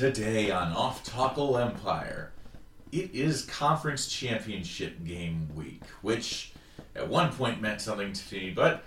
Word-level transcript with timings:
Today 0.00 0.50
on 0.50 0.72
Off 0.72 1.04
Tackle 1.04 1.58
Empire, 1.58 2.32
it 2.90 3.14
is 3.14 3.42
conference 3.42 4.08
championship 4.08 5.04
game 5.04 5.46
week, 5.54 5.82
which 6.00 6.52
at 6.96 7.06
one 7.06 7.30
point 7.30 7.60
meant 7.60 7.82
something 7.82 8.14
to 8.14 8.34
me, 8.34 8.50
but 8.50 8.82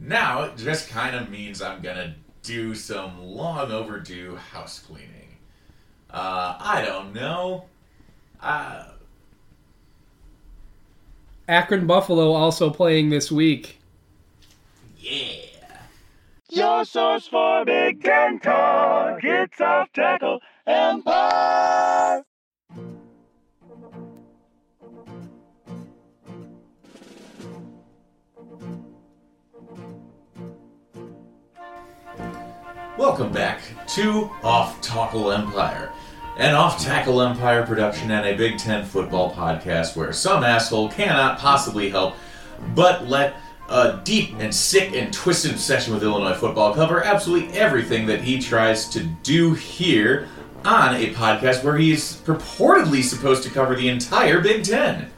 now 0.00 0.44
it 0.44 0.56
just 0.56 0.88
kind 0.88 1.14
of 1.14 1.28
means 1.28 1.60
I'm 1.60 1.82
gonna 1.82 2.14
do 2.42 2.74
some 2.74 3.22
long 3.22 3.72
overdue 3.72 4.36
house 4.36 4.78
cleaning. 4.78 5.36
Uh, 6.08 6.56
I 6.58 6.82
don't 6.82 7.12
know. 7.12 7.66
Uh, 8.40 8.86
Akron 11.46 11.86
Buffalo 11.86 12.32
also 12.32 12.70
playing 12.70 13.10
this 13.10 13.30
week. 13.30 13.80
yeah. 14.96 15.42
Your 16.48 16.86
source 16.86 17.26
for 17.26 17.66
Big 17.66 18.02
Ten 18.02 18.40
talk. 18.40 19.22
It's 19.22 19.60
off 19.60 19.92
tackle 19.92 20.40
empire. 20.66 22.22
Welcome 32.96 33.32
back 33.32 33.60
to 33.88 34.30
Off 34.42 34.80
Tackle 34.80 35.32
Empire, 35.32 35.92
an 36.38 36.54
Off 36.54 36.82
Tackle 36.82 37.20
Empire 37.20 37.66
production 37.66 38.10
and 38.10 38.26
a 38.26 38.36
Big 38.36 38.56
Ten 38.56 38.84
football 38.84 39.34
podcast 39.34 39.96
where 39.96 40.12
some 40.12 40.44
asshole 40.44 40.90
cannot 40.90 41.38
possibly 41.38 41.90
help 41.90 42.14
but 42.74 43.06
let 43.06 43.36
a 43.68 44.00
deep 44.04 44.34
and 44.38 44.54
sick 44.54 44.94
and 44.94 45.12
twisted 45.12 45.50
obsession 45.50 45.92
with 45.92 46.02
Illinois 46.02 46.34
football 46.34 46.74
cover 46.74 47.02
absolutely 47.02 47.52
everything 47.56 48.06
that 48.06 48.20
he 48.20 48.38
tries 48.38 48.88
to 48.90 49.02
do 49.22 49.54
here 49.54 50.28
on 50.64 50.94
a 50.94 51.12
podcast 51.12 51.62
where 51.62 51.76
he's 51.76 52.16
purportedly 52.22 53.02
supposed 53.02 53.42
to 53.42 53.50
cover 53.50 53.74
the 53.74 53.88
entire 53.88 54.40
Big 54.40 54.64
Ten. 54.64 55.10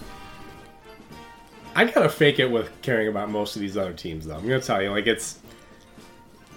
I 1.75 1.85
gotta 1.85 2.09
fake 2.09 2.39
it 2.39 2.51
with 2.51 2.71
caring 2.83 3.09
about 3.09 3.31
most 3.31 3.55
of 3.55 3.61
these 3.61 3.77
other 3.77 3.93
teams, 3.93 4.27
though. 4.27 4.37
I'm 4.37 4.43
gonna 4.43 4.61
tell 4.61 4.83
you, 4.83 4.91
like 4.91 5.07
it's 5.07 5.39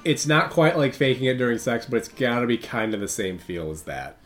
it's 0.03 0.25
not 0.25 0.49
quite 0.49 0.77
like 0.77 0.93
faking 0.93 1.25
it 1.25 1.37
during 1.37 1.57
sex, 1.57 1.85
but 1.85 1.97
it's 1.97 2.07
gotta 2.07 2.47
be 2.47 2.57
kind 2.57 2.93
of 2.93 3.01
the 3.01 3.07
same 3.07 3.37
feel 3.37 3.69
as 3.69 3.83
that. 3.83 4.17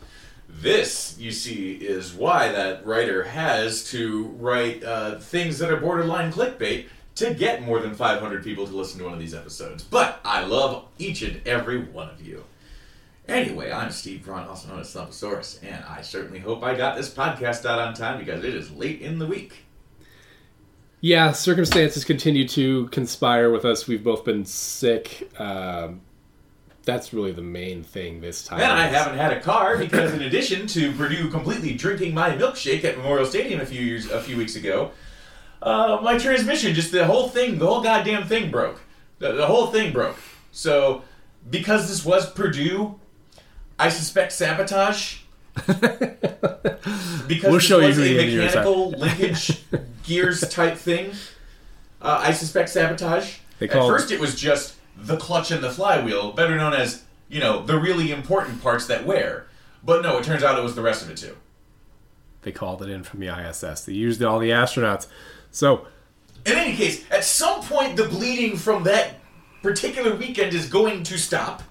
This, 0.48 1.18
you 1.20 1.32
see, 1.32 1.74
is 1.74 2.14
why 2.14 2.50
that 2.50 2.86
writer 2.86 3.24
has 3.24 3.90
to 3.90 4.26
write 4.40 4.84
uh, 4.84 5.20
things 5.20 5.58
that 5.60 5.72
are 5.72 5.78
borderline 5.78 6.32
clickbait 6.32 6.86
to 7.16 7.34
get 7.34 7.64
more 7.64 7.80
than 7.80 7.96
500 7.96 8.44
people 8.44 8.68
to 8.68 8.76
listen 8.76 9.00
to 9.00 9.06
one 9.06 9.14
of 9.14 9.20
these 9.20 9.34
episodes. 9.34 9.84
But 9.84 10.20
I 10.24 10.44
love 10.44 10.86
each 11.00 11.22
and 11.24 11.46
every 11.48 11.80
one 11.80 12.10
of 12.10 12.22
you. 12.26 12.44
Anyway, 13.28 13.72
I'm 13.72 13.90
Steve 13.90 14.26
Braun, 14.26 14.48
also 14.48 14.68
known 14.68 14.82
as 14.82 14.94
Thumposaurus, 14.94 15.64
and 15.64 15.84
I 15.86 16.02
certainly 16.02 16.40
hope 16.40 16.62
I 16.62 16.76
got 16.76 16.98
this 16.98 17.10
podcast 17.10 17.66
out 17.66 17.80
on 17.80 17.94
time 17.94 18.20
because 18.20 18.44
it 18.44 18.54
is 18.54 18.72
late 18.72 19.02
in 19.02 19.18
the 19.18 19.26
week. 19.26 19.64
Yeah, 21.00 21.32
circumstances 21.32 22.04
continue 22.04 22.48
to 22.50 22.88
conspire 22.88 23.50
with 23.52 23.66
us. 23.66 23.88
We've 23.88 24.04
both 24.04 24.26
been 24.26 24.46
sick. 24.46 25.30
Um, 25.38 26.02
that's 26.84 27.14
really 27.14 27.32
the 27.32 27.42
main 27.42 27.84
thing 27.84 28.20
this 28.20 28.44
time. 28.44 28.60
And 28.60 28.72
I 28.72 28.88
haven't 28.88 29.18
had 29.18 29.32
a 29.32 29.40
car 29.40 29.78
because, 29.78 30.14
in 30.14 30.22
addition 30.22 30.68
to 30.68 30.92
Purdue 30.94 31.30
completely 31.30 31.74
drinking 31.74 32.14
my 32.14 32.32
milkshake 32.32 32.84
at 32.84 32.98
Memorial 32.98 33.26
Stadium 33.26 33.62
a 33.62 33.66
few 33.66 33.82
years, 33.82 34.10
a 34.12 34.22
few 34.22 34.36
weeks 34.36 34.58
ago, 34.58 34.92
uh, 35.62 36.00
my 36.04 36.18
transmission, 36.18 36.74
just 36.74 36.92
the 36.92 37.06
whole 37.06 37.30
thing, 37.30 37.58
the 37.58 37.66
whole 37.66 37.82
goddamn 37.82 38.28
thing 38.28 38.52
broke. 38.52 38.82
The, 39.20 39.32
the 39.32 39.48
whole 39.48 39.68
thing 39.68 39.94
broke. 39.94 40.18
So, 40.52 41.04
because 41.50 41.88
this 41.88 42.06
was 42.06 42.30
Purdue, 42.32 43.00
I 43.80 43.90
suspect 43.90 44.32
sabotage. 44.32 45.20
because 47.28 47.52
We'll 47.52 47.60
show 47.60 47.80
you 47.80 47.90
a 47.90 47.94
the 47.94 48.38
mechanical 48.38 48.92
linkage 48.92 49.64
gears 50.04 50.42
type 50.50 50.78
thing, 50.78 51.12
uh, 52.02 52.20
I 52.22 52.32
suspect 52.32 52.70
sabotage. 52.70 53.38
At 53.62 53.72
first, 53.72 54.12
it 54.12 54.20
was 54.20 54.36
just 54.36 54.76
the 54.98 55.18
clutch 55.18 55.52
and 55.52 55.64
the 55.64 55.70
flywheel, 55.72 56.32
better 56.34 56.58
known 56.58 56.74
as 56.74 57.04
you 57.30 57.40
know 57.40 57.64
the 57.64 57.80
really 57.80 58.12
important 58.12 58.62
parts 58.62 58.88
that 58.88 59.06
wear. 59.06 59.48
But 59.84 60.02
no, 60.02 60.18
it 60.18 60.24
turns 60.24 60.44
out 60.44 60.58
it 60.58 60.64
was 60.64 60.76
the 60.76 60.82
rest 60.82 61.04
of 61.04 61.10
it 61.10 61.18
too. 61.18 61.38
They 62.42 62.52
called 62.52 62.82
it 62.82 62.90
in 62.90 63.04
from 63.04 63.20
the 63.20 63.28
ISS. 63.28 63.86
They 63.86 63.94
used 63.94 64.22
all 64.22 64.40
the 64.40 64.50
astronauts. 64.50 65.08
So 65.52 65.88
In 66.46 66.54
any 66.54 66.76
case, 66.76 67.06
at 67.10 67.24
some 67.24 67.62
point, 67.62 67.96
the 67.96 68.06
bleeding 68.06 68.58
from 68.58 68.84
that 68.84 69.16
particular 69.62 70.16
weekend 70.16 70.54
is 70.54 70.68
going 70.68 71.04
to 71.04 71.18
stop, 71.18 71.64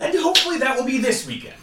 and 0.00 0.18
hopefully 0.18 0.58
that 0.58 0.76
will 0.76 0.84
be 0.84 0.98
this 0.98 1.26
weekend. 1.26 1.54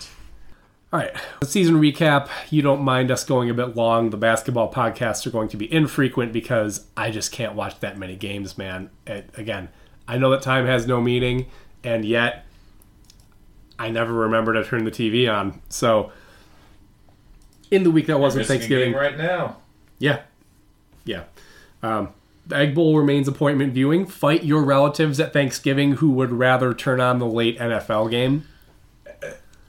All 0.94 1.00
right, 1.00 1.12
the 1.42 1.46
season 1.46 1.76
recap. 1.76 2.30
You 2.50 2.62
don't 2.62 2.82
mind 2.82 3.12
us 3.12 3.24
going 3.26 3.50
a 3.50 3.54
bit 3.54 3.76
long. 3.76 4.12
The 4.12 4.18
basketball 4.18 4.72
podcasts 4.72 5.26
are 5.28 5.30
going 5.32 5.50
to 5.50 5.58
be 5.58 5.72
infrequent 5.74 6.32
because 6.32 6.86
I 6.96 7.12
just 7.12 7.32
can't 7.32 7.54
watch 7.54 7.80
that 7.82 7.98
many 7.98 8.16
games, 8.16 8.58
man. 8.58 8.90
It, 9.06 9.30
again, 9.36 9.70
I 10.08 10.18
know 10.18 10.30
that 10.32 10.42
time 10.42 10.66
has 10.68 10.88
no 10.88 11.02
meaning, 11.02 11.48
and 11.84 12.06
yet 12.06 12.46
I 13.78 13.90
never 13.90 14.14
remember 14.14 14.54
to 14.54 14.64
turn 14.64 14.86
the 14.86 14.92
TV 14.92 15.30
on. 15.30 15.62
So, 15.68 16.12
in 17.72 17.84
the 17.84 17.92
week 17.92 18.06
that 18.08 18.20
wasn't 18.20 18.42
Missing 18.42 18.56
a 18.56 18.60
Thanksgiving, 18.60 18.92
game 18.94 19.00
right 19.02 19.18
now. 19.18 19.58
yeah, 20.00 20.22
yeah. 21.04 21.24
Um, 21.84 22.10
the 22.10 22.14
Egg 22.52 22.76
Bowl 22.76 22.98
remains 22.98 23.28
appointment 23.28 23.74
viewing. 23.74 24.06
Fight 24.06 24.44
your 24.44 24.64
relatives 24.64 25.20
at 25.20 25.34
Thanksgiving 25.34 25.94
who 25.94 26.12
would 26.12 26.32
rather 26.32 26.74
turn 26.74 27.00
on 27.00 27.20
the 27.20 27.26
late 27.26 27.58
NFL 27.60 28.12
game. 28.12 28.48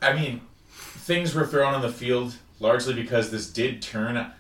I 0.03 0.12
mean, 0.12 0.42
things 0.69 1.34
were 1.34 1.47
thrown 1.47 1.75
on 1.75 1.82
the 1.82 1.92
field 1.92 2.37
largely 2.60 2.94
because 2.94 3.31
this 3.31 3.50
did 3.50 3.82
turn 3.82 4.32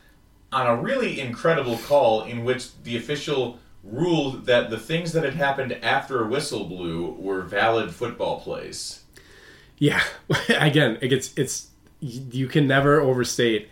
on 0.52 0.66
a 0.66 0.76
really 0.76 1.20
incredible 1.20 1.78
call 1.78 2.22
in 2.24 2.44
which 2.44 2.76
the 2.82 2.96
official 2.96 3.58
ruled 3.82 4.46
that 4.46 4.70
the 4.70 4.78
things 4.78 5.12
that 5.12 5.24
had 5.24 5.34
happened 5.34 5.72
after 5.82 6.22
a 6.22 6.26
whistle 6.26 6.64
blew 6.64 7.12
were 7.18 7.42
valid 7.42 7.94
football 7.94 8.40
plays. 8.40 9.02
Yeah, 9.78 10.02
again, 10.48 10.98
it 11.00 11.08
gets 11.08 11.32
it's 11.36 11.68
you 12.00 12.46
can 12.48 12.66
never 12.66 13.00
overstate. 13.00 13.68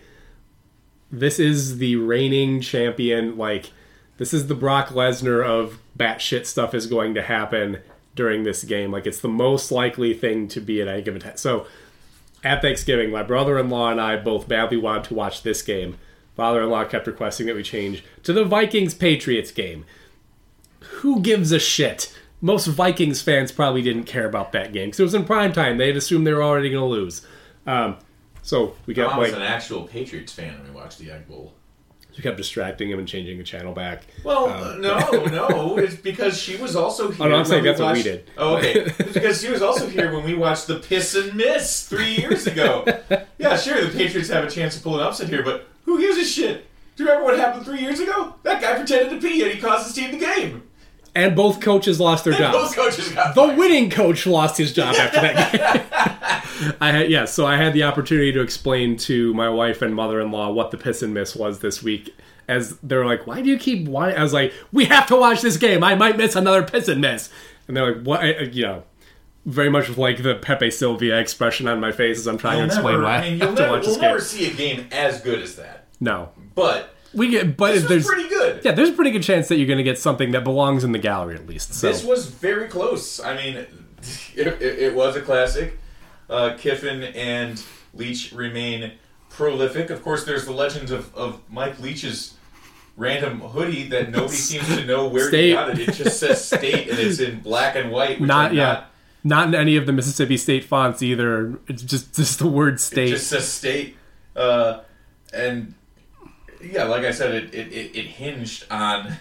This 1.10 1.38
is 1.38 1.78
the 1.78 1.96
reigning 1.96 2.60
champion. 2.60 3.36
Like 3.36 3.72
this 4.16 4.32
is 4.32 4.46
the 4.46 4.54
Brock 4.54 4.88
Lesnar 4.88 5.44
of 5.44 5.78
batshit 5.98 6.46
stuff 6.46 6.74
is 6.74 6.86
going 6.86 7.14
to 7.14 7.22
happen 7.22 7.78
during 8.14 8.44
this 8.44 8.64
game. 8.64 8.90
Like 8.90 9.06
it's 9.06 9.20
the 9.20 9.28
most 9.28 9.72
likely 9.72 10.14
thing 10.14 10.48
to 10.48 10.60
be 10.60 10.80
at 10.80 10.88
any 10.88 11.02
given 11.02 11.20
time. 11.20 11.36
So 11.36 11.66
at 12.42 12.62
Thanksgiving, 12.62 13.10
my 13.10 13.22
brother-in-law 13.22 13.90
and 13.90 14.00
I 14.00 14.16
both 14.16 14.48
badly 14.48 14.76
wanted 14.76 15.04
to 15.04 15.14
watch 15.14 15.42
this 15.42 15.62
game. 15.62 15.98
Father-in-law 16.36 16.86
kept 16.86 17.06
requesting 17.06 17.46
that 17.46 17.54
we 17.54 17.62
change 17.62 18.04
to 18.24 18.32
the 18.32 18.44
Vikings 18.44 18.94
Patriots 18.94 19.50
game. 19.50 19.84
Who 20.80 21.20
gives 21.20 21.52
a 21.52 21.58
shit? 21.58 22.14
Most 22.40 22.66
Vikings 22.66 23.22
fans 23.22 23.52
probably 23.52 23.82
didn't 23.82 24.04
care 24.04 24.26
about 24.26 24.52
that 24.52 24.72
game 24.72 24.88
because 24.88 25.00
it 25.00 25.04
was 25.04 25.14
in 25.14 25.24
prime 25.24 25.52
time. 25.52 25.78
They'd 25.78 25.96
assumed 25.96 26.26
they 26.26 26.34
were 26.34 26.42
already 26.42 26.70
going 26.70 26.82
to 26.82 26.86
lose. 26.86 27.26
Um, 27.66 27.96
so 28.42 28.74
we 28.84 28.92
got. 28.92 29.14
I 29.14 29.18
was 29.18 29.30
like 29.30 29.40
an 29.40 29.46
actual 29.46 29.84
Patriots 29.84 30.32
fan 30.32 30.58
when 30.58 30.64
we 30.64 30.70
watched 30.78 30.98
the 30.98 31.10
Egg 31.10 31.26
Bowl. 31.26 31.54
We 32.16 32.22
kept 32.22 32.36
distracting 32.36 32.90
him 32.90 32.98
and 32.98 33.08
changing 33.08 33.38
the 33.38 33.44
channel 33.44 33.72
back. 33.72 34.04
Well, 34.22 34.48
Um, 34.48 34.80
no, 34.80 34.98
no, 35.26 35.78
it's 35.78 35.96
because 35.96 36.40
she 36.40 36.56
was 36.56 36.76
also 36.76 37.10
here. 37.10 37.26
Oh, 37.26 37.28
no, 37.28 37.36
I'm 37.36 37.44
saying 37.44 37.64
that's 37.64 37.80
what 37.80 37.86
we 37.92 37.98
watched- 38.00 38.04
did. 38.04 38.30
Oh, 38.38 38.56
okay. 38.56 38.72
It's 38.98 39.12
because 39.12 39.40
she 39.42 39.50
was 39.50 39.62
also 39.62 39.88
here 39.88 40.12
when 40.14 40.24
we 40.24 40.34
watched 40.34 40.66
the 40.68 40.76
Piss 40.76 41.14
and 41.14 41.34
Miss 41.34 41.86
three 41.88 42.14
years 42.16 42.46
ago. 42.46 42.84
Yeah, 43.36 43.56
sure, 43.56 43.84
the 43.84 43.90
Patriots 43.94 44.30
have 44.30 44.44
a 44.44 44.50
chance 44.50 44.76
to 44.76 44.82
pull 44.82 44.98
an 44.98 45.04
upset 45.06 45.28
here, 45.28 45.42
but 45.42 45.66
who 45.84 46.00
gives 46.00 46.16
a 46.16 46.24
shit? 46.24 46.66
Do 46.96 47.02
you 47.02 47.08
remember 47.10 47.30
what 47.30 47.38
happened 47.38 47.66
three 47.66 47.80
years 47.80 48.00
ago? 48.00 48.36
That 48.44 48.62
guy 48.62 48.76
pretended 48.76 49.10
to 49.10 49.28
pee 49.28 49.42
and 49.42 49.52
he 49.52 49.60
cost 49.60 49.86
his 49.86 49.94
team 49.94 50.12
the 50.12 50.24
game. 50.24 50.62
And 51.16 51.36
both 51.36 51.60
coaches 51.60 52.00
lost 52.00 52.24
their 52.24 52.32
And 52.34 52.52
both 52.52 52.74
jobs. 52.74 52.96
coaches 52.96 53.12
got 53.14 53.34
The 53.34 53.42
fired. 53.46 53.58
winning 53.58 53.88
coach 53.90 54.26
lost 54.26 54.56
his 54.58 54.72
job 54.72 54.94
after 54.96 55.20
that 55.20 55.52
game. 55.52 56.74
I 56.80 56.90
had 56.92 57.10
yeah, 57.10 57.24
so 57.24 57.46
I 57.46 57.56
had 57.56 57.72
the 57.72 57.82
opportunity 57.84 58.32
to 58.32 58.40
explain 58.40 58.96
to 58.98 59.32
my 59.34 59.48
wife 59.48 59.82
and 59.82 59.94
mother-in-law 59.94 60.50
what 60.52 60.70
the 60.70 60.76
piss 60.76 61.02
and 61.02 61.12
miss 61.14 61.34
was 61.36 61.60
this 61.60 61.82
week. 61.82 62.14
As 62.48 62.76
they're 62.82 63.06
like, 63.06 63.26
"Why 63.26 63.40
do 63.40 63.48
you 63.48 63.58
keep?" 63.58 63.88
Why 63.88 64.12
I 64.12 64.22
was 64.22 64.32
like, 64.32 64.52
"We 64.72 64.84
have 64.86 65.06
to 65.08 65.16
watch 65.16 65.40
this 65.40 65.56
game. 65.56 65.82
I 65.82 65.94
might 65.94 66.16
miss 66.16 66.36
another 66.36 66.62
piss 66.62 66.88
and 66.88 67.00
miss." 67.00 67.30
And 67.68 67.76
they're 67.76 67.94
like, 67.94 68.02
"What?" 68.04 68.20
I- 68.20 68.40
You 68.52 68.62
know, 68.62 68.82
very 69.46 69.70
much 69.70 69.88
with 69.88 69.98
like 69.98 70.22
the 70.22 70.34
Pepe 70.34 70.70
Sylvia 70.70 71.18
expression 71.18 71.66
on 71.68 71.80
my 71.80 71.90
face 71.92 72.18
as 72.18 72.26
I'm 72.26 72.38
trying 72.38 72.58
You'll 72.58 72.68
to 72.68 72.74
explain 72.74 72.94
never, 72.94 73.04
why 73.04 73.14
I 73.14 73.16
I 73.18 73.20
mean, 73.30 73.40
have 73.40 73.48
you'll 73.48 73.56
to 73.56 73.62
never, 73.62 73.72
watch 73.72 73.82
we'll 73.86 73.90
this 73.94 74.00
game. 74.00 74.08
never 74.10 74.20
see 74.20 74.50
a 74.50 74.54
game 74.54 74.86
as 74.92 75.20
good 75.22 75.40
as 75.42 75.56
that. 75.56 75.86
No, 76.00 76.30
But 76.54 76.93
we 77.14 77.28
get, 77.30 77.56
but 77.56 77.72
this 77.74 77.84
there's 77.84 78.06
pretty 78.06 78.28
good. 78.28 78.64
yeah, 78.64 78.72
there's 78.72 78.90
a 78.90 78.92
pretty 78.92 79.10
good 79.10 79.22
chance 79.22 79.48
that 79.48 79.56
you're 79.56 79.66
going 79.66 79.78
to 79.78 79.84
get 79.84 79.98
something 79.98 80.30
that 80.32 80.44
belongs 80.44 80.84
in 80.84 80.92
the 80.92 80.98
gallery 80.98 81.34
at 81.36 81.46
least. 81.46 81.74
So 81.74 81.86
This 81.88 82.04
was 82.04 82.26
very 82.26 82.68
close. 82.68 83.20
I 83.20 83.36
mean, 83.36 83.56
it, 84.34 84.46
it, 84.46 84.62
it 84.62 84.94
was 84.94 85.16
a 85.16 85.20
classic. 85.20 85.78
Uh, 86.28 86.54
Kiffin 86.58 87.02
and 87.02 87.62
Leach 87.94 88.32
remain 88.32 88.92
prolific. 89.30 89.90
Of 89.90 90.02
course, 90.02 90.24
there's 90.24 90.44
the 90.46 90.52
legend 90.52 90.90
of, 90.90 91.14
of 91.14 91.40
Mike 91.50 91.78
Leach's 91.80 92.34
random 92.96 93.40
hoodie 93.40 93.88
that 93.88 94.10
nobody 94.12 94.34
seems 94.36 94.66
to 94.68 94.84
know 94.86 95.08
where 95.08 95.28
State. 95.28 95.48
he 95.48 95.52
got 95.52 95.70
it. 95.70 95.88
It 95.88 95.94
just 95.94 96.18
says 96.20 96.44
state 96.44 96.88
and 96.88 96.98
it's 96.98 97.18
in 97.20 97.40
black 97.40 97.76
and 97.76 97.90
white. 97.90 98.20
Which 98.20 98.28
Not 98.28 98.54
yet. 98.54 98.66
Not, 98.66 98.88
Not 99.24 99.48
in 99.48 99.54
any 99.54 99.76
of 99.76 99.86
the 99.86 99.92
Mississippi 99.92 100.36
State 100.36 100.64
fonts 100.64 101.02
either. 101.02 101.58
It's 101.66 101.82
just 101.82 102.14
just 102.14 102.38
the 102.38 102.46
word 102.46 102.74
It 102.74 102.80
state. 102.80 103.08
just 103.10 103.26
says 103.28 103.50
state, 103.50 103.96
uh, 104.36 104.80
and 105.32 105.74
yeah, 106.72 106.84
like 106.84 107.04
I 107.04 107.10
said, 107.10 107.34
it, 107.34 107.54
it, 107.54 107.72
it, 107.72 107.96
it 107.96 108.06
hinged 108.06 108.64
on 108.70 109.14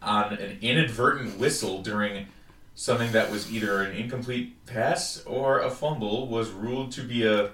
on 0.00 0.32
an 0.34 0.58
inadvertent 0.60 1.38
whistle 1.38 1.80
during 1.82 2.26
something 2.74 3.12
that 3.12 3.30
was 3.30 3.52
either 3.52 3.82
an 3.82 3.94
incomplete 3.96 4.64
pass 4.66 5.22
or 5.26 5.60
a 5.60 5.70
fumble 5.70 6.26
was 6.28 6.50
ruled 6.50 6.90
to 6.92 7.02
be 7.02 7.24
a 7.26 7.50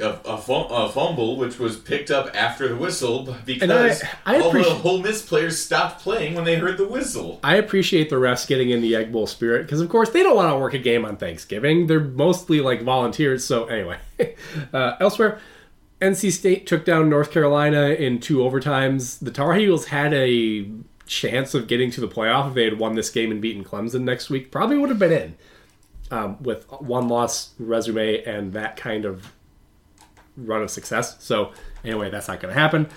a, 0.00 0.08
a, 0.24 0.38
fum- 0.38 0.66
a 0.72 0.88
fumble, 0.88 1.36
which 1.36 1.60
was 1.60 1.76
picked 1.76 2.10
up 2.10 2.34
after 2.34 2.66
the 2.66 2.74
whistle 2.74 3.36
because 3.44 4.02
I 4.26 4.40
all 4.40 4.48
appreciate- 4.48 4.82
the 4.82 4.88
Ole 4.88 5.02
Miss 5.02 5.22
players 5.22 5.60
stopped 5.62 6.00
playing 6.02 6.34
when 6.34 6.44
they 6.44 6.56
heard 6.56 6.78
the 6.78 6.88
whistle. 6.88 7.38
I 7.44 7.54
appreciate 7.56 8.10
the 8.10 8.16
refs 8.16 8.44
getting 8.44 8.70
in 8.70 8.82
the 8.82 8.96
Egg 8.96 9.12
Bowl 9.12 9.28
spirit 9.28 9.62
because, 9.66 9.80
of 9.80 9.88
course, 9.88 10.10
they 10.10 10.24
don't 10.24 10.34
want 10.34 10.52
to 10.52 10.58
work 10.58 10.74
a 10.74 10.78
game 10.80 11.04
on 11.04 11.16
Thanksgiving. 11.16 11.86
They're 11.86 12.00
mostly 12.00 12.60
like 12.60 12.82
volunteers. 12.82 13.44
So, 13.44 13.66
anyway, 13.66 13.98
uh, 14.72 14.96
elsewhere, 14.98 15.38
NC 16.04 16.32
State 16.32 16.66
took 16.66 16.84
down 16.84 17.08
North 17.08 17.30
Carolina 17.30 17.88
in 17.88 18.20
two 18.20 18.38
overtimes. 18.38 19.18
The 19.18 19.30
Tar 19.30 19.54
Heels 19.54 19.86
had 19.86 20.12
a 20.12 20.70
chance 21.06 21.54
of 21.54 21.66
getting 21.66 21.90
to 21.92 22.00
the 22.00 22.08
playoff 22.08 22.48
if 22.48 22.54
they 22.54 22.64
had 22.64 22.78
won 22.78 22.94
this 22.94 23.08
game 23.08 23.30
and 23.30 23.40
beaten 23.40 23.64
Clemson 23.64 24.02
next 24.02 24.28
week. 24.28 24.50
Probably 24.50 24.76
would 24.76 24.90
have 24.90 24.98
been 24.98 25.12
in 25.12 25.36
um, 26.10 26.42
with 26.42 26.70
one 26.70 27.08
loss 27.08 27.52
resume 27.58 28.22
and 28.24 28.52
that 28.52 28.76
kind 28.76 29.06
of 29.06 29.32
run 30.36 30.62
of 30.62 30.70
success. 30.70 31.16
So, 31.22 31.52
anyway, 31.84 32.10
that's 32.10 32.28
not 32.28 32.40
going 32.40 32.54
to 32.54 32.60
happen. 32.60 32.88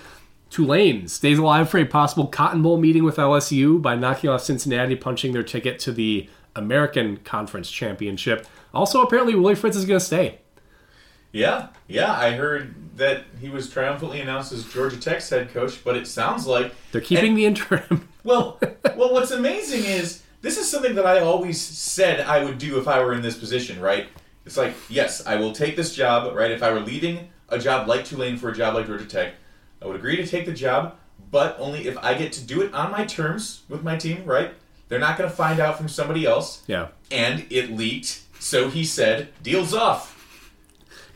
Tulane 0.50 1.08
stays 1.08 1.38
alive 1.38 1.70
for 1.70 1.78
a 1.78 1.86
possible 1.86 2.26
Cotton 2.26 2.62
Bowl 2.62 2.76
meeting 2.76 3.04
with 3.04 3.16
LSU 3.16 3.80
by 3.80 3.94
knocking 3.94 4.28
off 4.28 4.42
Cincinnati, 4.42 4.96
punching 4.96 5.32
their 5.32 5.42
ticket 5.42 5.78
to 5.80 5.92
the 5.92 6.28
American 6.54 7.18
Conference 7.18 7.70
Championship. 7.70 8.46
Also, 8.74 9.00
apparently, 9.02 9.34
Willie 9.34 9.54
Fritz 9.54 9.76
is 9.76 9.86
going 9.86 10.00
to 10.00 10.04
stay. 10.04 10.40
Yeah, 11.32 11.68
yeah, 11.86 12.12
I 12.12 12.30
heard 12.32 12.74
that 12.96 13.24
he 13.40 13.48
was 13.48 13.70
triumphantly 13.70 14.20
announced 14.20 14.52
as 14.52 14.64
Georgia 14.64 14.96
Tech's 14.96 15.28
head 15.28 15.52
coach, 15.52 15.84
but 15.84 15.96
it 15.96 16.06
sounds 16.06 16.46
like 16.46 16.74
They're 16.92 17.00
keeping 17.00 17.34
the 17.34 17.46
interim. 17.46 18.08
Well, 18.24 18.60
well, 18.94 19.14
what's 19.14 19.30
amazing 19.30 19.84
is 19.86 20.22
this 20.42 20.58
is 20.58 20.70
something 20.70 20.94
that 20.96 21.06
I 21.06 21.20
always 21.20 21.58
said 21.58 22.20
I 22.20 22.44
would 22.44 22.58
do 22.58 22.78
if 22.78 22.86
I 22.86 23.02
were 23.02 23.14
in 23.14 23.22
this 23.22 23.38
position, 23.38 23.80
right? 23.80 24.08
It's 24.44 24.58
like, 24.58 24.74
yes, 24.90 25.26
I 25.26 25.36
will 25.36 25.52
take 25.52 25.76
this 25.76 25.94
job, 25.94 26.34
right? 26.34 26.50
If 26.50 26.62
I 26.62 26.70
were 26.70 26.80
leaving 26.80 27.30
a 27.48 27.58
job 27.58 27.88
like 27.88 28.04
Tulane 28.04 28.36
for 28.36 28.50
a 28.50 28.54
job 28.54 28.74
like 28.74 28.86
Georgia 28.86 29.06
Tech, 29.06 29.34
I 29.80 29.86
would 29.86 29.96
agree 29.96 30.16
to 30.16 30.26
take 30.26 30.44
the 30.44 30.52
job, 30.52 30.96
but 31.30 31.56
only 31.58 31.86
if 31.86 31.96
I 31.98 32.12
get 32.14 32.32
to 32.34 32.44
do 32.44 32.60
it 32.60 32.74
on 32.74 32.90
my 32.90 33.04
terms 33.06 33.62
with 33.68 33.82
my 33.82 33.96
team, 33.96 34.24
right? 34.24 34.52
They're 34.88 34.98
not 34.98 35.16
going 35.16 35.30
to 35.30 35.36
find 35.36 35.60
out 35.60 35.78
from 35.78 35.88
somebody 35.88 36.26
else, 36.26 36.62
yeah. 36.66 36.88
and 37.10 37.46
it 37.50 37.70
leaked. 37.70 38.22
So 38.40 38.68
he 38.68 38.84
said, 38.84 39.28
"Deals 39.42 39.74
off." 39.74 40.17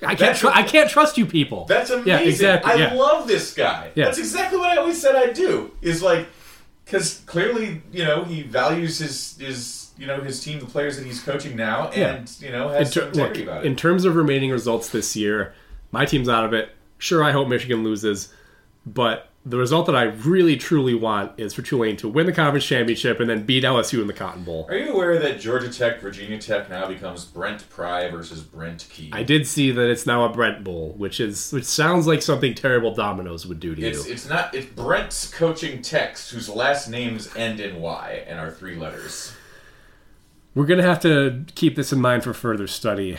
I 0.04 0.14
can't. 0.14 0.36
Tr- 0.36 0.48
I 0.48 0.62
can't 0.62 0.90
trust 0.90 1.16
you 1.16 1.26
people. 1.26 1.64
That's 1.66 1.90
amazing. 1.90 2.08
Yeah, 2.08 2.20
exactly. 2.20 2.72
I 2.72 2.76
yeah. 2.76 2.94
love 2.94 3.26
this 3.26 3.54
guy. 3.54 3.90
Yeah. 3.94 4.06
That's 4.06 4.18
exactly 4.18 4.58
what 4.58 4.70
I 4.70 4.76
always 4.76 5.00
said 5.00 5.14
I'd 5.14 5.34
do. 5.34 5.72
Is 5.80 6.02
like, 6.02 6.26
because 6.84 7.22
clearly, 7.26 7.82
you 7.92 8.04
know, 8.04 8.24
he 8.24 8.42
values 8.42 8.98
his 8.98 9.36
his 9.38 9.90
you 9.98 10.06
know 10.06 10.20
his 10.20 10.42
team, 10.42 10.58
the 10.60 10.66
players 10.66 10.96
that 10.96 11.06
he's 11.06 11.22
coaching 11.22 11.56
now, 11.56 11.88
and 11.88 12.30
you 12.40 12.50
know 12.50 12.68
in, 12.70 12.74
has 12.74 12.92
ter- 12.92 13.00
some 13.00 13.08
integrity 13.08 13.40
look, 13.44 13.48
about 13.48 13.66
in 13.66 13.76
terms 13.76 14.04
of 14.04 14.16
remaining 14.16 14.50
results 14.50 14.88
this 14.88 15.14
year, 15.16 15.54
my 15.90 16.04
team's 16.04 16.28
out 16.28 16.44
of 16.44 16.52
it. 16.52 16.70
Sure, 16.98 17.22
I 17.22 17.32
hope 17.32 17.48
Michigan 17.48 17.82
loses, 17.82 18.32
but 18.86 19.28
the 19.44 19.56
result 19.56 19.86
that 19.86 19.96
I 19.96 20.04
really 20.04 20.56
truly 20.56 20.94
want 20.94 21.32
is 21.36 21.52
for 21.52 21.62
Tulane 21.62 21.96
to 21.96 22.08
win 22.08 22.26
the 22.26 22.32
conference 22.32 22.64
championship 22.64 23.18
and 23.18 23.28
then 23.28 23.42
beat 23.44 23.64
LSU 23.64 24.00
in 24.00 24.06
the 24.06 24.12
Cotton 24.12 24.44
Bowl. 24.44 24.66
Are 24.68 24.76
you 24.76 24.92
aware 24.92 25.18
that 25.18 25.40
Georgia 25.40 25.68
Tech, 25.68 26.00
Virginia 26.00 26.38
Tech 26.38 26.70
now 26.70 26.86
becomes 26.86 27.24
Brent 27.24 27.68
Pry 27.68 28.08
versus 28.08 28.40
Brent 28.40 28.86
Key? 28.88 29.10
I 29.12 29.24
did 29.24 29.46
see 29.48 29.72
that 29.72 29.90
it's 29.90 30.06
now 30.06 30.24
a 30.24 30.28
Brent 30.28 30.62
Bowl, 30.62 30.94
which 30.96 31.18
is 31.18 31.50
which 31.52 31.64
sounds 31.64 32.06
like 32.06 32.22
something 32.22 32.54
terrible 32.54 32.94
Domino's 32.94 33.44
would 33.44 33.58
do 33.58 33.74
to 33.74 33.82
It's 33.82 34.06
you. 34.06 34.12
it's 34.12 34.28
not 34.28 34.54
it's 34.54 34.66
Brent's 34.66 35.28
coaching 35.28 35.82
Techs 35.82 36.30
whose 36.30 36.48
last 36.48 36.88
names 36.88 37.28
end 37.34 37.58
in 37.58 37.80
Y 37.80 38.22
and 38.28 38.38
are 38.38 38.50
three 38.52 38.76
letters. 38.76 39.32
We're 40.54 40.66
gonna 40.66 40.82
have 40.84 41.00
to 41.00 41.44
keep 41.56 41.74
this 41.74 41.92
in 41.92 42.00
mind 42.00 42.22
for 42.22 42.32
further 42.32 42.68
study. 42.68 43.18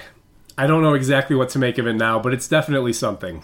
I 0.58 0.68
don't 0.68 0.84
know 0.84 0.94
exactly 0.94 1.36
what 1.36 1.50
to 1.50 1.60
make 1.60 1.78
of 1.80 1.88
it 1.88 1.94
now, 1.96 2.18
but 2.20 2.34
it's 2.34 2.48
definitely 2.48 2.94
something. 2.94 3.44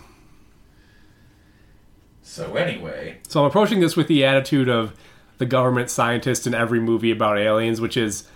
So 2.39 2.55
anyway, 2.55 3.17
So 3.27 3.41
I'm 3.41 3.47
approaching 3.47 3.81
this 3.81 3.97
with 3.97 4.07
the 4.07 4.23
attitude 4.23 4.69
of 4.69 4.93
the 5.39 5.45
government 5.45 5.89
scientist 5.89 6.47
in 6.47 6.53
every 6.53 6.79
movie 6.79 7.11
about 7.11 7.37
aliens, 7.37 7.81
which 7.81 7.97
is 7.97 8.29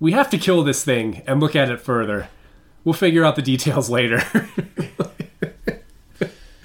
we 0.00 0.10
have 0.10 0.28
to 0.30 0.38
kill 0.38 0.64
this 0.64 0.82
thing 0.82 1.22
and 1.28 1.38
look 1.38 1.54
at 1.54 1.70
it 1.70 1.80
further. 1.80 2.28
We'll 2.82 2.94
figure 2.94 3.24
out 3.24 3.36
the 3.36 3.42
details 3.42 3.88
later. 3.88 4.20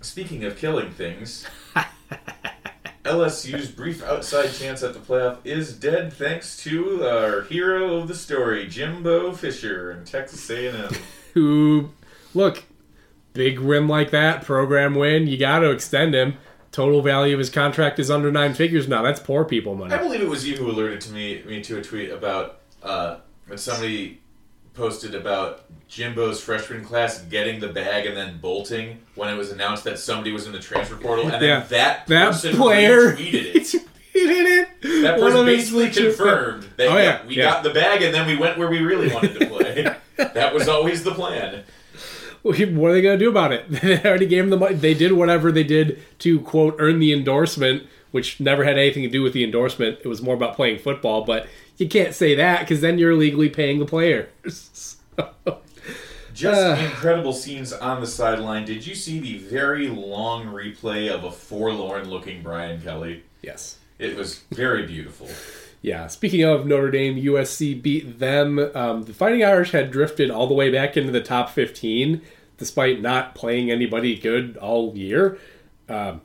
Speaking 0.00 0.42
of 0.44 0.56
killing 0.56 0.90
things, 0.90 1.46
LSU's 3.04 3.70
brief 3.70 4.02
outside 4.02 4.54
chance 4.54 4.82
at 4.82 4.94
the 4.94 5.00
playoff 5.00 5.36
is 5.44 5.74
dead 5.74 6.14
thanks 6.14 6.56
to 6.62 7.06
our 7.06 7.42
hero 7.42 7.96
of 7.96 8.08
the 8.08 8.14
story, 8.14 8.66
Jimbo 8.68 9.32
Fisher 9.34 9.90
in 9.92 10.06
Texas 10.06 10.48
A&M. 10.48 10.94
Who, 11.34 11.90
look, 12.32 12.64
big 13.32 13.58
win 13.58 13.88
like 13.88 14.10
that, 14.10 14.44
program 14.44 14.94
win, 14.94 15.26
you 15.26 15.36
got 15.36 15.60
to 15.60 15.70
extend 15.70 16.14
him. 16.14 16.34
Total 16.70 17.02
value 17.02 17.34
of 17.34 17.38
his 17.38 17.50
contract 17.50 17.98
is 17.98 18.10
under 18.10 18.32
nine 18.32 18.54
figures 18.54 18.88
now. 18.88 19.02
That's 19.02 19.20
poor 19.20 19.44
people 19.44 19.74
money. 19.74 19.92
I 19.94 19.98
believe 19.98 20.22
it 20.22 20.28
was 20.28 20.48
you 20.48 20.56
who 20.56 20.70
alerted 20.70 21.00
to 21.02 21.12
me 21.12 21.42
me 21.46 21.60
to 21.64 21.78
a 21.78 21.82
tweet 21.82 22.10
about 22.10 22.60
uh, 22.82 23.18
when 23.46 23.58
somebody 23.58 24.20
posted 24.72 25.14
about 25.14 25.64
Jimbo's 25.86 26.40
freshman 26.40 26.82
class 26.82 27.20
getting 27.20 27.60
the 27.60 27.68
bag 27.68 28.06
and 28.06 28.16
then 28.16 28.38
bolting 28.38 29.00
when 29.16 29.28
it 29.28 29.36
was 29.36 29.50
announced 29.52 29.84
that 29.84 29.98
somebody 29.98 30.32
was 30.32 30.46
in 30.46 30.52
the 30.52 30.58
transfer 30.58 30.96
portal, 30.96 31.24
and 31.24 31.34
then 31.34 31.42
Yeah. 31.42 31.60
that 31.68 32.06
That 32.06 32.32
person 32.32 32.56
player 32.56 33.12
retweeted 33.14 33.54
it. 33.54 33.82
It. 34.14 34.68
That 35.02 35.18
person 35.18 35.46
basically 35.46 35.88
confirmed 35.90 36.64
that 36.76 36.88
Oh, 36.88 36.96
yeah, 36.98 37.02
yeah, 37.02 37.26
we 37.26 37.36
yeah. 37.36 37.44
got 37.44 37.62
the 37.62 37.70
bag 37.70 38.02
and 38.02 38.14
then 38.14 38.26
we 38.26 38.36
went 38.36 38.58
where 38.58 38.68
we 38.68 38.80
really 38.80 39.10
wanted 39.12 39.38
to 39.40 39.46
play. 39.46 39.86
that 40.16 40.52
was 40.54 40.68
always 40.68 41.02
the 41.02 41.12
plan. 41.12 41.64
What 42.52 42.58
are 42.60 42.92
they 42.92 43.02
going 43.02 43.18
to 43.18 43.24
do 43.24 43.30
about 43.30 43.52
it? 43.52 43.70
They 43.82 44.02
already 44.04 44.26
gave 44.26 44.44
him 44.44 44.50
the 44.50 44.56
money. 44.56 44.74
They 44.74 44.94
did 44.94 45.12
whatever 45.12 45.52
they 45.52 45.64
did 45.64 46.00
to 46.20 46.40
quote 46.40 46.76
earn 46.78 46.98
the 46.98 47.12
endorsement, 47.12 47.84
which 48.10 48.40
never 48.40 48.64
had 48.64 48.78
anything 48.78 49.02
to 49.04 49.08
do 49.08 49.22
with 49.22 49.32
the 49.32 49.44
endorsement. 49.44 49.98
It 50.04 50.08
was 50.08 50.20
more 50.22 50.34
about 50.34 50.56
playing 50.56 50.78
football. 50.80 51.24
But 51.24 51.46
you 51.76 51.88
can't 51.88 52.14
say 52.14 52.34
that 52.34 52.60
because 52.60 52.80
then 52.80 52.98
you're 52.98 53.12
illegally 53.12 53.48
paying 53.48 53.78
the 53.78 53.86
players. 53.86 54.96
Just 56.34 56.60
Uh. 56.60 56.82
incredible 56.82 57.32
scenes 57.34 57.72
on 57.74 58.00
the 58.00 58.06
sideline. 58.06 58.64
Did 58.64 58.86
you 58.86 58.94
see 58.94 59.20
the 59.20 59.38
very 59.38 59.88
long 59.88 60.46
replay 60.46 61.10
of 61.10 61.24
a 61.24 61.30
forlorn 61.30 62.08
looking 62.08 62.42
Brian 62.42 62.80
Kelly? 62.80 63.22
yes. 63.42 63.78
It 63.98 64.16
was 64.16 64.40
very 64.50 64.84
beautiful. 64.86 65.28
Yeah. 65.82 66.06
Speaking 66.06 66.44
of 66.44 66.64
Notre 66.64 66.92
Dame, 66.92 67.16
USC 67.16 67.80
beat 67.82 68.20
them. 68.20 68.58
Um, 68.74 69.02
the 69.02 69.12
Fighting 69.12 69.44
Irish 69.44 69.72
had 69.72 69.90
drifted 69.90 70.30
all 70.30 70.46
the 70.46 70.54
way 70.54 70.70
back 70.70 70.96
into 70.96 71.10
the 71.10 71.20
top 71.20 71.50
15, 71.50 72.22
despite 72.56 73.02
not 73.02 73.34
playing 73.34 73.70
anybody 73.70 74.16
good 74.16 74.56
all 74.56 74.96
year. 74.96 75.38
Um, 75.88 76.22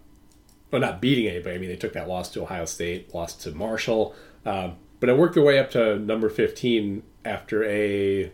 well, 0.70 0.82
not 0.82 1.02
beating 1.02 1.28
anybody. 1.28 1.56
I 1.56 1.60
mean, 1.60 1.70
they 1.70 1.76
took 1.76 1.94
that 1.94 2.08
loss 2.08 2.30
to 2.32 2.44
Ohio 2.44 2.66
State, 2.66 3.14
lost 3.16 3.42
to 3.42 3.52
Marshall, 3.52 4.14
um, 4.46 4.76
but 5.00 5.10
it 5.10 5.18
worked 5.18 5.34
their 5.34 5.44
way 5.44 5.58
up 5.58 5.72
to 5.72 5.98
number 5.98 6.30
15 6.30 7.02
after 7.26 7.64
a 7.66 8.32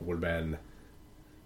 would 0.00 0.14
have 0.14 0.20
been 0.20 0.58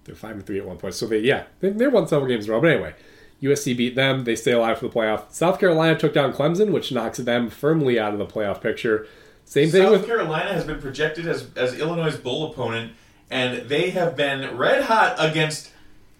they're 0.04 0.14
five 0.14 0.32
and 0.32 0.46
three 0.46 0.58
at 0.58 0.66
one 0.66 0.76
point. 0.76 0.94
So 0.94 1.06
they 1.06 1.20
yeah 1.20 1.44
they, 1.60 1.70
they 1.70 1.88
won 1.88 2.06
several 2.06 2.28
games 2.28 2.44
in 2.44 2.50
a 2.50 2.54
row. 2.54 2.60
But 2.60 2.70
anyway, 2.70 2.94
USC 3.42 3.76
beat 3.76 3.94
them. 3.94 4.24
They 4.24 4.36
stay 4.36 4.52
alive 4.52 4.78
for 4.78 4.88
the 4.88 4.94
playoff. 4.94 5.30
South 5.30 5.60
Carolina 5.60 5.98
took 5.98 6.14
down 6.14 6.32
Clemson, 6.32 6.72
which 6.72 6.92
knocks 6.92 7.18
them 7.18 7.50
firmly 7.50 7.98
out 7.98 8.12
of 8.12 8.18
the 8.18 8.26
playoff 8.26 8.60
picture. 8.60 9.06
Same 9.44 9.70
thing 9.70 9.82
South 9.82 9.92
with 9.92 10.06
Carolina 10.06 10.52
has 10.52 10.64
been 10.64 10.80
projected 10.80 11.26
as, 11.26 11.48
as 11.54 11.78
Illinois' 11.78 12.16
bowl 12.16 12.50
opponent, 12.50 12.92
and 13.30 13.68
they 13.68 13.90
have 13.90 14.16
been 14.16 14.56
red 14.56 14.84
hot 14.84 15.16
against 15.18 15.70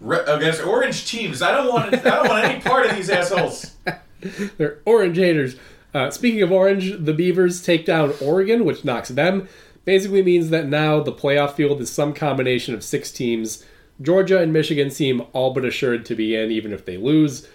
re, 0.00 0.18
against 0.26 0.62
orange 0.62 1.06
teams. 1.09 1.40
I 1.42 1.52
don't 1.52 1.73
want 1.73 1.94
I 1.94 1.99
don't 1.99 2.28
want 2.28 2.44
any 2.44 2.61
part 2.61 2.87
of 2.87 2.94
these 2.94 3.09
assholes. 3.09 3.75
They're 4.56 4.80
Orange 4.85 5.16
haters. 5.16 5.56
Uh, 5.92 6.11
speaking 6.11 6.42
of 6.42 6.50
Orange, 6.50 7.04
the 7.04 7.12
Beavers 7.12 7.62
take 7.62 7.87
down 7.87 8.12
Oregon, 8.21 8.64
which 8.64 8.85
knocks 8.85 9.11
them. 9.11 9.49
Basically 9.85 10.23
means 10.23 10.50
that 10.50 10.66
now 10.66 11.00
the 11.00 11.12
playoff 11.12 11.54
field 11.54 11.80
is 11.80 11.90
some 11.90 12.14
combination 12.14 12.75
of 12.75 12.83
six 12.83 13.12
teams. 13.12 13.64
Georgia 14.02 14.40
and 14.40 14.52
Michigan 14.52 14.90
seem 14.90 15.22
all 15.32 15.52
but 15.52 15.64
assured 15.64 16.04
to 16.06 16.14
be 16.14 16.34
in, 16.34 16.50
even 16.50 16.72
if 16.72 16.84
they 16.84 16.96
lose. 16.96 17.48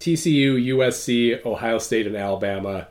TCU, 0.00 0.64
USC, 0.74 1.44
Ohio 1.44 1.78
State, 1.78 2.06
and 2.06 2.16
Alabama. 2.16 2.88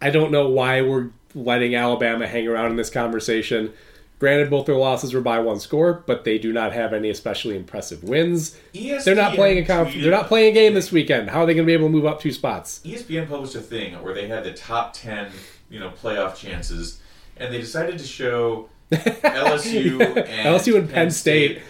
I 0.00 0.10
don't 0.10 0.30
know 0.30 0.48
why 0.48 0.82
we're 0.82 1.10
letting 1.34 1.74
Alabama 1.74 2.26
hang 2.26 2.46
around 2.46 2.70
in 2.70 2.76
this 2.76 2.90
conversation. 2.90 3.72
Granted, 4.20 4.48
both 4.48 4.66
their 4.66 4.76
losses 4.76 5.12
were 5.12 5.20
by 5.20 5.40
one 5.40 5.58
score, 5.58 6.04
but 6.06 6.24
they 6.24 6.38
do 6.38 6.52
not 6.52 6.72
have 6.72 6.92
any 6.92 7.10
especially 7.10 7.56
impressive 7.56 8.04
wins. 8.04 8.56
They're 8.72 9.14
not 9.16 9.34
playing 9.34 9.58
a 9.58 9.64
conf- 9.66 9.94
They're 9.94 10.10
not 10.10 10.28
playing 10.28 10.52
a 10.52 10.54
game 10.54 10.74
this 10.74 10.92
weekend. 10.92 11.30
How 11.30 11.42
are 11.42 11.46
they 11.46 11.54
going 11.54 11.66
to 11.66 11.70
be 11.70 11.74
able 11.74 11.88
to 11.88 11.92
move 11.92 12.06
up 12.06 12.20
two 12.20 12.32
spots? 12.32 12.80
ESPN 12.84 13.28
published 13.28 13.56
a 13.56 13.60
thing 13.60 14.00
where 14.02 14.14
they 14.14 14.28
had 14.28 14.44
the 14.44 14.52
top 14.52 14.92
ten, 14.92 15.30
you 15.68 15.80
know, 15.80 15.90
playoff 15.90 16.36
chances, 16.36 17.00
and 17.36 17.52
they 17.52 17.60
decided 17.60 17.98
to 17.98 18.06
show 18.06 18.68
LSU 18.92 20.00
and 20.00 20.26
LSU 20.46 20.76
and 20.78 20.88
Penn 20.88 21.10
State 21.10 21.56
was 21.56 21.64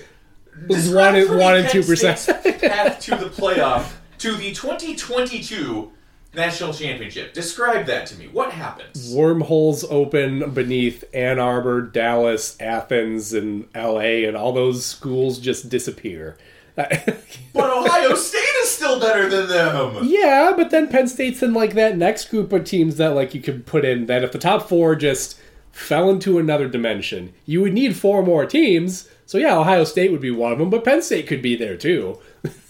Describe 0.68 1.28
one 1.30 1.56
and- 1.56 1.68
2%. 1.68 2.16
State's 2.18 2.60
path 2.60 3.00
to 3.00 3.10
the 3.16 3.26
playoff 3.26 3.92
to 4.18 4.36
the 4.36 4.52
2022 4.52 5.90
national 6.34 6.72
championship. 6.72 7.32
Describe 7.32 7.86
that 7.86 8.06
to 8.06 8.16
me. 8.18 8.28
What 8.28 8.52
happens? 8.52 9.12
Wormholes 9.14 9.84
open 9.84 10.50
beneath 10.50 11.04
Ann 11.14 11.38
Arbor, 11.38 11.80
Dallas, 11.82 12.56
Athens, 12.60 13.32
and 13.32 13.66
LA, 13.74 14.26
and 14.26 14.36
all 14.36 14.52
those 14.52 14.84
schools 14.84 15.38
just 15.38 15.68
disappear. 15.68 16.36
But 16.76 17.70
Ohio 17.70 18.16
State 18.16 18.40
is 18.62 18.70
still 18.70 18.98
better 18.98 19.28
than 19.28 19.46
them. 19.48 20.00
Yeah, 20.02 20.52
but 20.56 20.70
then 20.70 20.88
Penn 20.88 21.06
State's 21.06 21.40
in 21.40 21.54
like 21.54 21.74
that 21.74 21.96
next 21.96 22.30
group 22.30 22.52
of 22.52 22.64
teams 22.64 22.96
that 22.96 23.14
like 23.14 23.32
you 23.32 23.40
could 23.40 23.64
put 23.64 23.84
in 23.84 24.06
that 24.06 24.24
if 24.24 24.32
the 24.32 24.38
top 24.38 24.68
four 24.68 24.96
just 24.96 25.38
fell 25.70 26.10
into 26.10 26.36
another 26.38 26.66
dimension, 26.66 27.32
you 27.46 27.60
would 27.60 27.72
need 27.74 27.96
four 27.96 28.24
more 28.24 28.44
teams. 28.44 29.08
So 29.26 29.38
yeah, 29.38 29.56
Ohio 29.56 29.84
State 29.84 30.12
would 30.12 30.20
be 30.20 30.30
one 30.30 30.52
of 30.52 30.58
them, 30.58 30.70
but 30.70 30.84
Penn 30.84 31.02
State 31.02 31.26
could 31.26 31.42
be 31.42 31.56
there 31.56 31.76
too. 31.76 32.18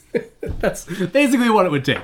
That's 0.41 0.85
basically 0.85 1.51
what 1.51 1.67
it 1.67 1.73
would 1.73 1.85
take. 1.85 2.03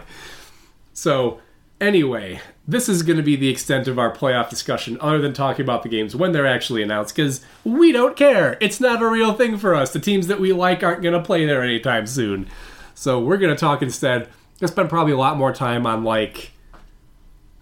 So 0.92 1.40
anyway, 1.80 2.40
this 2.66 2.88
is 2.88 3.02
going 3.02 3.16
to 3.16 3.23
be 3.23 3.37
the 3.37 3.49
extent 3.49 3.88
of 3.88 3.99
our 3.99 4.14
playoff 4.14 4.50
discussion, 4.50 4.99
other 5.00 5.19
than 5.21 5.33
talking 5.33 5.64
about 5.64 5.83
the 5.83 5.88
games 5.88 6.14
when 6.14 6.33
they're 6.33 6.47
actually 6.47 6.83
announced, 6.83 7.14
because 7.14 7.45
we 7.64 7.92
don't 7.92 8.16
care. 8.16 8.57
It's 8.61 8.80
not 8.80 9.02
a 9.02 9.09
real 9.09 9.35
thing 9.35 9.57
for 9.57 9.75
us. 9.75 9.92
The 9.92 10.00
teams 10.00 10.26
that 10.26 10.40
we 10.40 10.52
like 10.52 10.83
aren't 10.83 11.02
going 11.02 11.14
to 11.14 11.23
play 11.23 11.47
there 11.47 11.62
anytime 11.62 12.07
soon. 12.07 12.49
So 12.95 13.19
we're 13.21 13.38
going 13.38 13.54
to 13.54 13.59
talk 13.59 13.83
instead. 13.83 14.28
Gonna 14.61 14.71
spend 14.71 14.90
probably 14.90 15.14
a 15.14 15.19
lot 15.19 15.38
more 15.38 15.54
time 15.54 15.87
on 15.87 16.04
like 16.04 16.52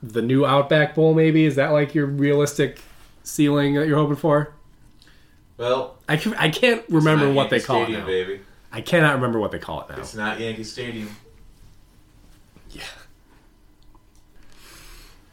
the 0.03 0.21
new 0.21 0.45
Outback 0.45 0.97
Bowl. 0.97 1.15
Maybe 1.15 1.45
is 1.45 1.55
that 1.55 1.69
like 1.69 1.95
your 1.95 2.07
realistic 2.07 2.81
ceiling 3.23 3.75
that 3.75 3.87
you're 3.87 3.99
hoping 3.99 4.17
for? 4.17 4.53
Well, 5.59 5.99
I 6.09 6.17
can, 6.17 6.35
I 6.35 6.49
can't 6.51 6.83
remember 6.89 7.31
what 7.33 7.51
they 7.51 7.61
call 7.61 7.83
Stadium, 7.83 8.01
it 8.01 8.05
now. 8.05 8.07
baby. 8.07 8.41
I 8.71 8.81
cannot 8.81 9.17
remember 9.17 9.39
what 9.41 9.51
they 9.51 9.59
call 9.59 9.83
it 9.83 9.91
now. 9.91 9.99
It's 9.99 10.15
not 10.15 10.39
Yankee 10.41 10.65
Stadium. 10.65 11.15
Yeah. 12.71 12.83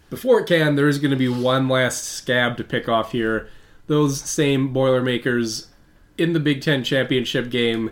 Before 0.10 0.40
it 0.40 0.48
can, 0.48 0.76
there 0.76 0.88
is 0.88 0.98
going 1.00 1.12
to 1.12 1.18
be 1.18 1.28
one 1.28 1.68
last 1.68 2.04
scab 2.04 2.58
to 2.58 2.64
pick 2.64 2.90
off 2.90 3.12
here. 3.12 3.50
Those 3.88 4.20
same 4.22 4.74
Boilermakers 4.74 5.68
in 6.18 6.34
the 6.34 6.40
Big 6.40 6.62
Ten 6.62 6.84
championship 6.84 7.50
game. 7.50 7.92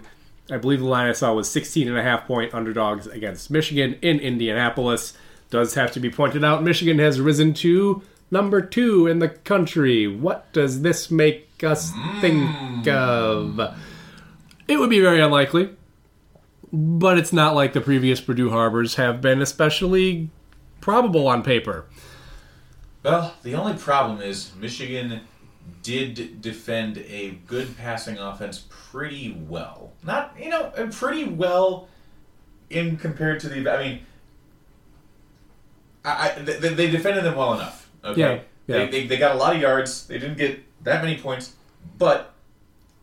I 0.49 0.57
believe 0.57 0.79
the 0.79 0.85
line 0.85 1.07
I 1.07 1.13
saw 1.13 1.33
was 1.33 1.49
16 1.49 1.87
and 1.87 1.97
a 1.97 2.03
half 2.03 2.25
point 2.25 2.53
underdogs 2.53 3.07
against 3.07 3.51
Michigan 3.51 3.97
in 4.01 4.19
Indianapolis. 4.19 5.13
Does 5.49 5.75
have 5.75 5.91
to 5.91 5.99
be 5.99 6.09
pointed 6.09 6.43
out, 6.43 6.63
Michigan 6.63 6.97
has 6.99 7.21
risen 7.21 7.53
to 7.55 8.01
number 8.31 8.61
two 8.61 9.07
in 9.07 9.19
the 9.19 9.29
country. 9.29 10.07
What 10.07 10.51
does 10.53 10.81
this 10.81 11.11
make 11.11 11.63
us 11.63 11.91
think 12.21 12.49
hmm. 12.49 12.89
of? 12.89 13.75
It 14.67 14.79
would 14.79 14.89
be 14.89 14.99
very 14.99 15.21
unlikely, 15.21 15.69
but 16.71 17.17
it's 17.17 17.33
not 17.33 17.55
like 17.55 17.73
the 17.73 17.81
previous 17.81 18.21
Purdue 18.21 18.49
Harbors 18.49 18.95
have 18.95 19.21
been 19.21 19.41
especially 19.41 20.29
probable 20.81 21.27
on 21.27 21.43
paper. 21.43 21.85
Well, 23.03 23.33
the 23.43 23.55
only 23.55 23.73
problem 23.73 24.21
is 24.21 24.51
Michigan 24.55 25.21
did 25.81 26.41
defend 26.41 26.97
a 26.97 27.31
good 27.47 27.77
passing 27.77 28.17
offense 28.17 28.65
pretty 28.69 29.37
well. 29.47 29.91
Not, 30.03 30.35
you 30.39 30.49
know, 30.49 30.71
pretty 30.91 31.25
well 31.25 31.89
in 32.69 32.97
compared 32.97 33.39
to 33.41 33.49
the. 33.49 33.69
I 33.69 33.83
mean, 33.83 33.99
I, 36.05 36.29
I 36.29 36.39
they, 36.39 36.73
they 36.73 36.89
defended 36.89 37.23
them 37.23 37.35
well 37.35 37.53
enough. 37.53 37.82
Okay, 38.03 38.19
Yeah, 38.19 38.39
yeah. 38.67 38.85
They, 38.85 38.91
they 38.91 39.07
they 39.07 39.17
got 39.17 39.35
a 39.35 39.37
lot 39.37 39.55
of 39.55 39.61
yards. 39.61 40.07
They 40.07 40.19
didn't 40.19 40.37
get 40.37 40.63
that 40.83 41.03
many 41.03 41.17
points, 41.17 41.53
but 41.97 42.33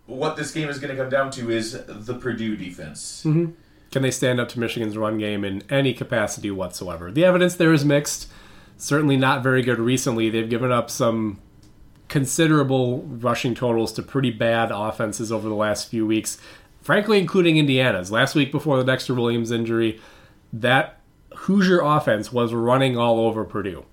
what 0.06 0.36
this 0.36 0.52
game 0.52 0.68
is 0.68 0.78
going 0.78 0.94
to 0.94 1.00
come 1.00 1.10
down 1.10 1.30
to 1.32 1.50
is 1.50 1.72
the 1.86 2.14
Purdue 2.14 2.56
defense. 2.56 3.22
Mm-hmm. 3.24 3.52
Can 3.90 4.02
they 4.02 4.10
stand 4.10 4.40
up 4.40 4.48
to 4.50 4.60
Michigan's 4.60 4.96
run 4.96 5.18
game 5.18 5.44
in 5.44 5.62
any 5.70 5.92
capacity 5.94 6.50
whatsoever? 6.50 7.10
The 7.10 7.24
evidence 7.24 7.56
there 7.56 7.72
is 7.72 7.84
mixed. 7.84 8.28
Certainly 8.76 9.16
not 9.16 9.42
very 9.42 9.62
good 9.62 9.78
recently. 9.78 10.30
They've 10.30 10.48
given 10.48 10.72
up 10.72 10.90
some 10.90 11.40
considerable 12.08 13.02
rushing 13.02 13.54
totals 13.54 13.92
to 13.94 14.02
pretty 14.02 14.30
bad 14.30 14.70
offenses 14.72 15.30
over 15.30 15.48
the 15.48 15.54
last 15.54 15.88
few 15.88 16.06
weeks, 16.06 16.38
frankly, 16.80 17.18
including 17.18 17.56
Indiana's. 17.56 18.10
Last 18.10 18.34
week 18.34 18.50
before 18.52 18.76
the 18.76 18.84
Dexter 18.84 19.14
Williams 19.14 19.50
injury, 19.50 20.00
that 20.52 21.00
Hoosier 21.34 21.80
offense 21.80 22.32
was 22.32 22.52
running 22.52 22.96
all 22.96 23.20
over 23.20 23.44
Purdue. 23.44 23.84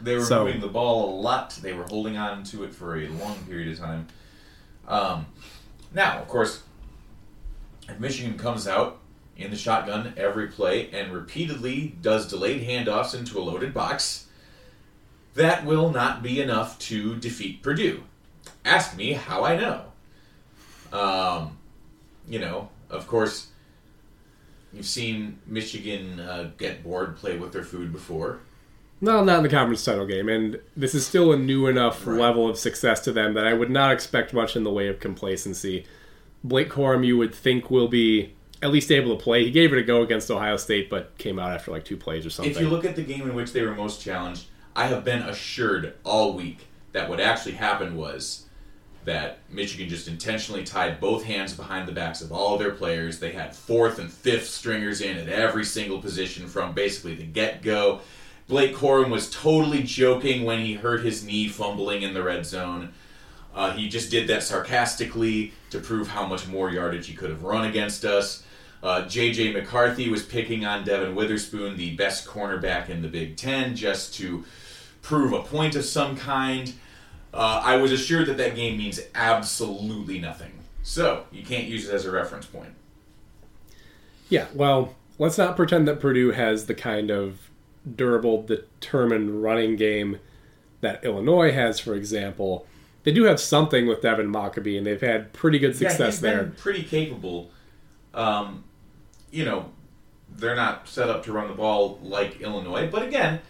They 0.00 0.16
were 0.16 0.24
So- 0.24 0.44
moving 0.44 0.60
the 0.60 0.68
ball 0.68 1.10
a 1.10 1.20
lot. 1.20 1.50
They 1.62 1.72
were 1.72 1.84
holding 1.84 2.16
on 2.16 2.42
to 2.44 2.64
it 2.64 2.74
for 2.74 2.96
a 2.96 3.08
long 3.08 3.36
period 3.44 3.72
of 3.72 3.78
time. 3.78 4.06
Um, 4.88 5.26
now, 5.92 6.18
of 6.18 6.28
course, 6.28 6.62
if 7.88 7.98
Michigan 8.00 8.38
comes 8.38 8.66
out 8.66 8.98
in 9.36 9.50
the 9.50 9.56
shotgun 9.56 10.12
every 10.16 10.48
play 10.48 10.90
and 10.90 11.12
repeatedly 11.12 11.96
does 12.00 12.28
delayed 12.28 12.66
handoffs 12.66 13.14
into 13.14 13.38
a 13.38 13.42
loaded 13.42 13.72
box, 13.74 14.26
that 15.34 15.64
will 15.64 15.90
not 15.90 16.22
be 16.22 16.40
enough 16.40 16.78
to 16.78 17.16
defeat 17.16 17.62
Purdue. 17.62 18.02
Ask 18.64 18.96
me 18.96 19.12
how 19.12 19.44
I 19.44 19.56
know. 19.56 19.84
Um, 20.92 21.56
you 22.28 22.38
know, 22.38 22.68
of 22.88 23.06
course, 23.06 23.48
you've 24.72 24.86
seen 24.86 25.38
Michigan 25.46 26.20
uh, 26.20 26.50
get 26.58 26.82
bored 26.82 27.16
play 27.16 27.36
with 27.36 27.52
their 27.52 27.62
food 27.64 27.92
before. 27.92 28.40
No, 29.00 29.24
not 29.24 29.38
in 29.38 29.42
the 29.44 29.48
conference 29.48 29.84
title 29.84 30.06
game, 30.06 30.28
and 30.28 30.58
this 30.76 30.94
is 30.94 31.06
still 31.06 31.32
a 31.32 31.36
new 31.38 31.66
enough 31.66 32.06
Right. 32.06 32.20
level 32.20 32.48
of 32.48 32.58
success 32.58 33.00
to 33.04 33.12
them 33.12 33.34
that 33.34 33.46
I 33.46 33.54
would 33.54 33.70
not 33.70 33.92
expect 33.92 34.34
much 34.34 34.56
in 34.56 34.62
the 34.64 34.70
way 34.70 34.88
of 34.88 35.00
complacency. 35.00 35.84
Blake 36.44 36.68
Corum, 36.70 37.04
you 37.04 37.16
would 37.16 37.34
think, 37.34 37.70
will 37.70 37.88
be 37.88 38.32
at 38.62 38.70
least 38.70 38.92
able 38.92 39.16
to 39.16 39.22
play. 39.22 39.44
He 39.44 39.50
gave 39.50 39.72
it 39.72 39.78
a 39.78 39.82
go 39.82 40.02
against 40.02 40.30
Ohio 40.30 40.58
State, 40.58 40.90
but 40.90 41.16
came 41.16 41.38
out 41.38 41.52
after 41.52 41.70
like 41.70 41.84
two 41.84 41.96
plays 41.96 42.26
or 42.26 42.30
something. 42.30 42.52
If 42.54 42.60
you 42.60 42.68
look 42.68 42.84
at 42.84 42.94
the 42.96 43.02
game 43.02 43.22
in 43.22 43.34
which 43.34 43.52
they 43.52 43.62
were 43.62 43.74
most 43.74 44.02
challenged, 44.02 44.46
I 44.76 44.86
have 44.86 45.02
been 45.04 45.22
assured 45.22 45.94
all 46.04 46.34
week 46.34 46.66
that 46.92 47.08
what 47.08 47.20
actually 47.20 47.52
happened 47.52 47.96
was 47.96 48.46
that 49.06 49.38
Michigan 49.50 49.88
just 49.88 50.08
intentionally 50.08 50.62
tied 50.62 51.00
both 51.00 51.24
hands 51.24 51.54
behind 51.54 51.88
the 51.88 51.92
backs 51.92 52.20
of 52.20 52.32
all 52.32 52.52
of 52.54 52.60
their 52.60 52.72
players. 52.72 53.18
They 53.18 53.32
had 53.32 53.56
fourth 53.56 53.98
and 53.98 54.12
fifth 54.12 54.48
stringers 54.48 55.00
in 55.00 55.16
at 55.16 55.28
every 55.28 55.64
single 55.64 56.00
position 56.02 56.46
from 56.46 56.72
basically 56.72 57.14
the 57.14 57.22
get 57.24 57.62
go. 57.62 58.00
Blake 58.50 58.74
Corum 58.74 59.10
was 59.10 59.30
totally 59.30 59.84
joking 59.84 60.44
when 60.44 60.58
he 60.58 60.74
hurt 60.74 61.04
his 61.04 61.24
knee 61.24 61.46
fumbling 61.46 62.02
in 62.02 62.14
the 62.14 62.22
red 62.22 62.44
zone. 62.44 62.92
Uh, 63.54 63.70
he 63.72 63.88
just 63.88 64.10
did 64.10 64.26
that 64.26 64.42
sarcastically 64.42 65.52
to 65.70 65.78
prove 65.78 66.08
how 66.08 66.26
much 66.26 66.48
more 66.48 66.68
yardage 66.68 67.06
he 67.06 67.14
could 67.14 67.30
have 67.30 67.44
run 67.44 67.64
against 67.64 68.04
us. 68.04 68.42
Uh, 68.82 69.06
J.J. 69.06 69.52
McCarthy 69.52 70.08
was 70.08 70.24
picking 70.24 70.64
on 70.64 70.84
Devon 70.84 71.14
Witherspoon, 71.14 71.76
the 71.76 71.94
best 71.94 72.26
cornerback 72.26 72.88
in 72.88 73.02
the 73.02 73.08
Big 73.08 73.36
Ten, 73.36 73.76
just 73.76 74.14
to 74.14 74.44
prove 75.00 75.32
a 75.32 75.42
point 75.42 75.76
of 75.76 75.84
some 75.84 76.16
kind. 76.16 76.72
Uh, 77.32 77.60
I 77.62 77.76
was 77.76 77.92
assured 77.92 78.26
that 78.26 78.36
that 78.38 78.56
game 78.56 78.76
means 78.76 79.00
absolutely 79.14 80.18
nothing. 80.18 80.52
So, 80.82 81.26
you 81.30 81.44
can't 81.44 81.68
use 81.68 81.88
it 81.88 81.94
as 81.94 82.04
a 82.04 82.10
reference 82.10 82.46
point. 82.46 82.74
yeah, 84.28 84.46
well, 84.54 84.96
let's 85.20 85.38
not 85.38 85.54
pretend 85.54 85.86
that 85.86 86.00
Purdue 86.00 86.32
has 86.32 86.66
the 86.66 86.74
kind 86.74 87.10
of 87.12 87.49
durable, 87.96 88.42
determined 88.42 89.42
running 89.42 89.76
game 89.76 90.18
that 90.80 91.04
Illinois 91.04 91.52
has, 91.52 91.78
for 91.80 91.94
example. 91.94 92.66
They 93.02 93.12
do 93.12 93.24
have 93.24 93.40
something 93.40 93.86
with 93.86 94.02
Devin 94.02 94.30
Mockobee, 94.30 94.76
and 94.76 94.86
they've 94.86 95.00
had 95.00 95.32
pretty 95.32 95.58
good 95.58 95.72
yeah, 95.72 95.88
success 95.88 96.14
he's 96.14 96.20
there. 96.20 96.44
been 96.44 96.52
pretty 96.52 96.82
capable. 96.82 97.50
Um, 98.12 98.64
you 99.30 99.44
know, 99.44 99.70
they're 100.28 100.56
not 100.56 100.88
set 100.88 101.08
up 101.08 101.24
to 101.24 101.32
run 101.32 101.48
the 101.48 101.54
ball 101.54 101.98
like 102.02 102.40
Illinois, 102.40 102.88
but 102.90 103.02
again, 103.02 103.40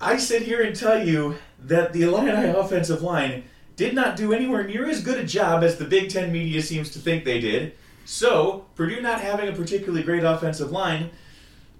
I 0.00 0.16
sit 0.16 0.42
here 0.42 0.62
and 0.62 0.74
tell 0.74 1.06
you 1.06 1.36
that 1.58 1.92
the 1.92 2.02
Illini 2.02 2.48
offensive 2.48 3.02
line 3.02 3.44
did 3.76 3.94
not 3.94 4.16
do 4.16 4.32
anywhere 4.32 4.64
near 4.64 4.88
as 4.88 5.02
good 5.02 5.18
a 5.18 5.24
job 5.24 5.62
as 5.62 5.76
the 5.76 5.84
Big 5.84 6.10
Ten 6.10 6.32
media 6.32 6.62
seems 6.62 6.90
to 6.90 6.98
think 6.98 7.24
they 7.24 7.40
did. 7.40 7.74
So, 8.04 8.66
Purdue 8.74 9.00
not 9.00 9.20
having 9.20 9.48
a 9.48 9.52
particularly 9.52 10.02
great 10.02 10.22
offensive 10.22 10.70
line, 10.70 11.10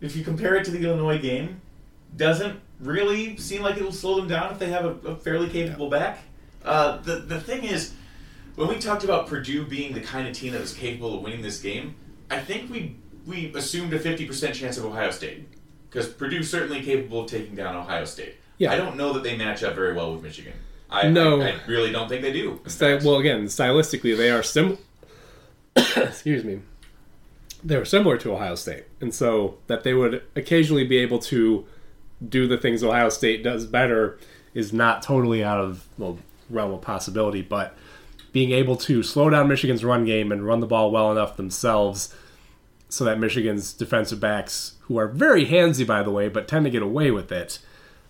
if 0.00 0.17
you 0.17 0.25
compare 0.25 0.57
it 0.57 0.65
to 0.65 0.71
the 0.71 0.85
Illinois 0.85 1.19
game, 1.19 1.61
doesn't 2.17 2.61
really 2.81 3.37
seem 3.37 3.62
like 3.62 3.76
it'll 3.76 3.93
slow 3.93 4.17
them 4.17 4.29
down 4.29 4.53
if 4.53 4.59
they 4.59 4.69
have 4.69 4.85
a, 4.85 5.09
a 5.09 5.17
fairly 5.17 5.49
capable 5.49 5.88
back. 5.88 6.21
Uh, 6.65 6.99
the, 6.99 7.17
the 7.17 7.41
thing 7.41 7.65
is, 7.65 7.95
when 8.57 8.69
we 8.69 8.79
talked 8.79 9.05
about 9.05 9.26
Purdue 9.26 9.65
being 9.65 9.95
the 9.95 10.00
kind 10.00 10.26
of 10.26 10.35
team 10.35 10.53
that 10.53 10.61
was 10.61 10.73
capable 10.73 11.17
of 11.17 11.23
winning 11.23 11.43
this 11.43 11.61
game, 11.61 11.95
I 12.31 12.41
think 12.41 12.71
we 12.71 12.97
we 13.26 13.53
assumed 13.55 13.93
a 13.93 13.99
fifty 13.99 14.26
percent 14.26 14.55
chance 14.55 14.79
of 14.79 14.85
Ohio 14.85 15.11
State 15.11 15.47
because 15.88 16.09
Purdue's 16.09 16.50
certainly 16.50 16.83
capable 16.83 17.21
of 17.23 17.31
taking 17.31 17.55
down 17.55 17.76
Ohio 17.76 18.05
State. 18.05 18.37
Yeah. 18.59 18.73
I 18.73 18.76
don't 18.76 18.97
know 18.97 19.12
that 19.12 19.23
they 19.23 19.37
match 19.37 19.62
up 19.62 19.75
very 19.75 19.95
well 19.95 20.12
with 20.12 20.23
Michigan. 20.23 20.55
I, 20.88 21.09
No. 21.09 21.41
I, 21.41 21.50
I 21.50 21.61
really 21.67 21.93
don't 21.93 22.09
think 22.09 22.23
they 22.23 22.33
do. 22.33 22.61
well, 22.81 23.17
again, 23.17 23.45
stylistically, 23.47 24.17
they 24.17 24.31
are 24.31 24.43
sim. 24.43 24.79
Excuse 25.76 26.45
me. 26.45 26.61
They 27.64 27.76
were 27.76 27.84
similar 27.84 28.16
to 28.18 28.32
Ohio 28.32 28.54
State, 28.54 28.84
and 29.00 29.14
so 29.14 29.58
that 29.66 29.82
they 29.82 29.94
would 29.94 30.22
occasionally 30.34 30.84
be 30.84 30.98
able 30.98 31.18
to 31.20 31.66
do 32.26 32.46
the 32.46 32.58
things 32.58 32.82
Ohio 32.82 33.08
State 33.08 33.42
does 33.42 33.66
better 33.66 34.18
is 34.54 34.72
not 34.72 35.02
totally 35.02 35.44
out 35.44 35.60
of 35.60 35.86
the 35.98 36.14
realm 36.48 36.72
of 36.72 36.80
possibility, 36.80 37.42
but 37.42 37.76
being 38.32 38.52
able 38.52 38.76
to 38.76 39.02
slow 39.02 39.30
down 39.30 39.48
Michigan's 39.48 39.84
run 39.84 40.04
game 40.04 40.30
and 40.32 40.46
run 40.46 40.60
the 40.60 40.66
ball 40.66 40.90
well 40.90 41.10
enough 41.10 41.36
themselves 41.36 42.14
so 42.88 43.04
that 43.04 43.18
Michigan's 43.18 43.72
defensive 43.72 44.20
backs, 44.20 44.75
who 44.82 44.96
are 44.98 45.08
very 45.08 45.46
handsy 45.46 45.86
by 45.86 46.02
the 46.02 46.10
way, 46.10 46.28
but 46.28 46.46
tend 46.46 46.64
to 46.64 46.70
get 46.70 46.82
away 46.82 47.10
with 47.10 47.32
it, 47.32 47.58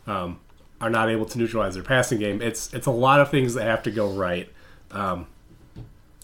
um, 0.06 0.38
are 0.80 0.90
not 0.90 1.08
able 1.08 1.24
to 1.26 1.38
neutralize 1.38 1.74
their 1.74 1.82
passing 1.82 2.18
game. 2.18 2.42
It's 2.42 2.72
it's 2.74 2.86
a 2.86 2.90
lot 2.90 3.20
of 3.20 3.30
things 3.30 3.54
that 3.54 3.64
have 3.64 3.82
to 3.84 3.90
go 3.90 4.10
right. 4.10 4.52
Um, 4.90 5.26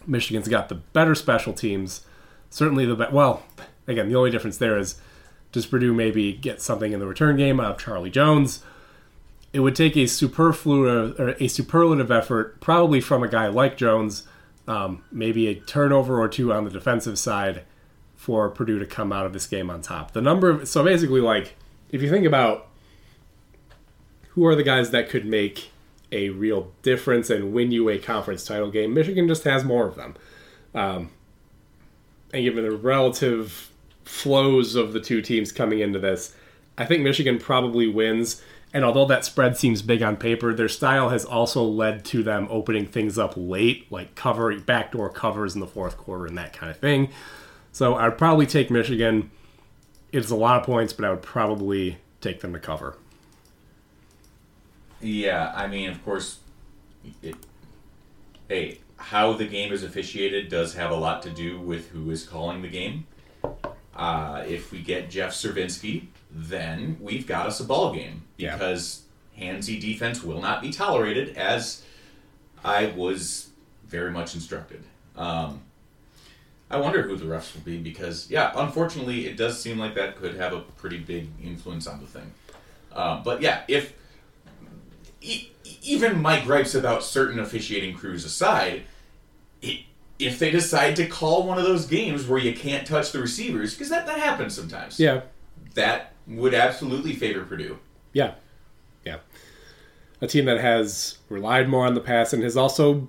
Michigan's 0.07 0.49
got 0.49 0.69
the 0.69 0.75
better 0.77 1.15
special 1.15 1.53
teams, 1.53 2.05
certainly 2.53 2.87
the 2.87 2.95
be- 2.95 3.07
well. 3.11 3.43
Again, 3.87 4.09
the 4.09 4.15
only 4.15 4.31
difference 4.31 4.59
there 4.59 4.79
is 4.79 5.01
does 5.51 5.67
Purdue 5.67 5.93
maybe 5.93 6.33
get 6.33 6.63
something 6.63 6.93
in 6.93 7.01
the 7.01 7.07
return 7.07 7.37
game 7.37 7.61
out 7.61 7.73
of 7.73 7.79
Charlie 7.79 8.11
Jones? 8.11 8.63
It 9.53 9.61
would 9.61 9.77
take 9.77 9.97
a 9.97 10.07
superfluous 10.07 11.19
or 11.19 11.31
a 11.39 11.49
superlative 11.49 12.11
effort, 12.11 12.61
probably 12.61 13.01
from 13.01 13.23
a 13.23 13.29
guy 13.29 13.49
like 13.49 13.77
Jones, 13.77 14.27
um, 14.67 15.05
maybe 15.11 15.49
a 15.49 15.55
turnover 15.55 16.21
or 16.21 16.29
two 16.29 16.53
on 16.53 16.65
the 16.65 16.71
defensive 16.71 17.19
side, 17.19 17.65
for 18.15 18.49
Purdue 18.49 18.79
to 18.79 18.87
come 18.87 19.13
out 19.13 19.27
of 19.27 19.33
this 19.33 19.47
game 19.47 19.69
on 19.69 19.83
top. 19.83 20.13
The 20.13 20.23
number 20.23 20.49
of 20.49 20.69
so 20.69 20.85
basically 20.85 21.21
like 21.21 21.57
if 21.91 22.01
you 22.01 22.09
think 22.09 22.25
about 22.25 22.69
who 24.31 24.47
are 24.47 24.55
the 24.55 24.63
guys 24.63 24.91
that 24.93 25.11
could 25.11 25.27
make 25.27 25.71
a 26.11 26.31
real 26.31 26.73
difference 26.83 27.31
and 27.31 27.53
win 27.53 27.73
you 27.73 27.89
a 27.89 27.99
conference 27.99 28.45
title 28.45 28.71
game, 28.71 28.95
Michigan 28.95 29.29
just 29.29 29.45
has 29.45 29.65
more 29.65 29.87
of 29.87 29.97
them. 29.97 30.15
Um, 30.75 31.11
and 32.33 32.45
given 32.45 32.65
the 32.65 32.77
relative 32.77 33.71
flows 34.05 34.75
of 34.75 34.93
the 34.93 35.01
two 35.01 35.23
teams 35.23 35.53
coming 35.53 35.81
into 35.81 35.99
this, 35.99 36.35
I 36.77 36.85
think 36.85 37.03
Michigan 37.03 37.39
probably 37.39 37.87
wins. 37.87 38.43
And 38.75 38.85
although 38.85 39.05
that 39.07 39.25
spread 39.25 39.57
seems 39.57 39.83
big 39.83 40.03
on 40.03 40.17
paper, 40.17 40.55
their 40.55 40.69
style 40.69 41.11
has 41.11 41.25
also 41.25 41.63
led 41.63 42.05
to 42.07 42.23
them 42.23 42.49
opening 42.51 42.87
things 42.87 43.19
up 43.19 43.35
late, 43.37 43.91
like 43.93 44.15
cover 44.15 44.59
backdoor 44.59 45.11
covers 45.11 45.55
in 45.55 45.61
the 45.61 45.67
fourth 45.67 45.99
quarter 45.99 46.27
and 46.27 46.39
that 46.39 46.55
kind 46.55 46.71
of 46.71 46.79
thing. 46.79 47.11
So 47.71 47.97
I'd 47.97 48.17
probably 48.17 48.47
take 48.47 48.71
Michigan. 48.71 49.31
It's 50.11 50.31
a 50.31 50.37
lot 50.37 50.61
of 50.61 50.67
points, 50.67 50.93
but 50.93 51.05
I 51.05 51.11
would 51.11 51.23
probably 51.23 51.99
take 52.21 52.41
them 52.41 52.53
to 52.55 52.59
cover. 52.59 52.97
Yeah, 55.01 55.53
I 55.55 55.67
mean, 55.67 55.91
of 55.91 56.03
course, 56.05 56.39
it, 57.23 57.35
hey, 58.53 58.79
how 58.97 59.33
the 59.33 59.47
game 59.47 59.73
is 59.73 59.83
officiated 59.83 60.51
does 60.51 60.75
have 60.75 60.91
a 60.91 60.95
lot 60.95 61.23
to 61.23 61.31
do 61.31 61.59
with 61.59 61.89
who 61.89 62.11
is 62.11 62.23
calling 62.27 62.61
the 62.61 62.69
game. 62.69 63.07
Uh, 63.97 64.45
if 64.47 64.71
we 64.71 64.83
get 64.83 65.09
Jeff 65.11 65.33
Servinsky, 65.33 66.05
then 66.31 66.99
we've 67.01 67.27
got 67.27 67.47
us 67.47 67.61
a 67.61 67.65
ball 67.65 67.95
game 67.95 68.23
Yeah. 68.37 68.53
because 68.55 69.03
handsy 69.39 69.81
defense 69.81 70.23
will 70.23 70.41
not 70.43 70.61
be 70.61 70.71
tolerated, 70.71 71.35
as 71.37 71.83
I 72.63 72.87
was 72.95 73.49
very 73.87 74.11
much 74.11 74.35
instructed. 74.35 74.83
Um, 75.17 75.63
I 76.71 76.77
wonder 76.77 77.03
who 77.03 77.17
the 77.17 77.25
refs 77.25 77.55
will 77.55 77.63
be 77.63 77.79
because, 77.79 78.31
yeah, 78.31 78.53
unfortunately, 78.55 79.27
it 79.27 79.37
does 79.39 79.59
seem 79.61 79.79
like 79.79 79.95
that 79.95 80.17
could 80.17 80.37
have 80.37 80.53
a 80.53 80.61
pretty 80.61 80.99
big 80.99 81.29
influence 81.43 81.87
on 81.87 82.01
the 82.01 82.07
thing. 82.07 82.31
Um, 82.95 83.23
but 83.23 83.41
yeah, 83.41 83.63
if 83.69 83.95
e- 85.23 85.49
even 85.83 86.21
my 86.23 86.41
gripes 86.41 86.75
about 86.75 87.03
certain 87.05 87.39
officiating 87.39 87.95
crews 87.97 88.25
aside, 88.25 88.83
i 89.63 89.85
if 90.19 90.39
they 90.39 90.51
decide 90.53 90.95
to 90.95 91.07
call 91.07 91.45
one 91.49 91.59
of 91.59 91.65
those 91.65 91.85
games 91.87 92.29
where 92.29 92.39
you 92.39 92.55
can't 92.55 92.87
touch 92.87 93.11
the 93.11 93.19
receivers, 93.21 93.75
because 93.75 93.89
that, 93.89 94.07
that 94.07 94.19
happens 94.21 94.55
sometimes, 94.55 95.01
Yeah, 95.01 95.23
that 95.75 96.13
would 96.29 96.55
absolutely 96.55 97.13
favor 97.15 97.45
Purdue. 97.45 97.79
yeah, 98.13 98.35
yeah. 99.05 99.17
A 100.21 100.29
team 100.29 100.45
that 100.45 100.61
has 100.61 101.19
relied 101.29 101.69
more 101.69 101.85
on 101.87 101.95
the 101.95 102.01
pass 102.01 102.33
and 102.33 102.45
has 102.45 102.57
also 102.57 103.09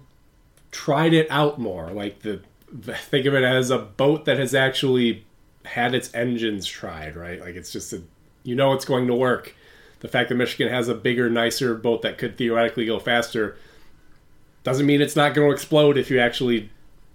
tried 0.72 1.14
it 1.14 1.28
out 1.30 1.60
more. 1.60 1.92
Like 1.92 2.22
the 2.22 2.42
think 2.82 3.28
of 3.28 3.36
it 3.36 3.44
as 3.44 3.70
a 3.70 3.78
boat 3.78 4.26
that 4.26 4.40
has 4.40 4.56
actually 4.56 5.24
had 5.66 5.94
its 5.94 6.12
engines 6.16 6.66
tried. 6.66 7.16
Right, 7.16 7.40
like 7.40 7.54
it's 7.54 7.72
just 7.72 7.94
a 7.94 8.02
you 8.42 8.56
know 8.56 8.74
it's 8.74 8.86
going 8.86 9.06
to 9.06 9.14
work. 9.14 9.54
The 10.04 10.10
fact 10.10 10.28
that 10.30 10.36
Michigan 10.36 10.68
has 10.68 10.90
a 10.90 10.94
bigger, 10.94 11.30
nicer 11.30 11.74
boat 11.74 12.02
that 12.02 12.18
could 12.18 12.38
theoretically 12.38 12.86
go 12.86 13.00
faster 13.00 13.58
doesn't 14.64 14.86
mean 14.86 15.02
it's 15.02 15.16
not 15.16 15.34
going 15.34 15.48
to 15.48 15.54
explode 15.54 15.98
if 15.98 16.12
you 16.12 16.20
actually 16.20 16.70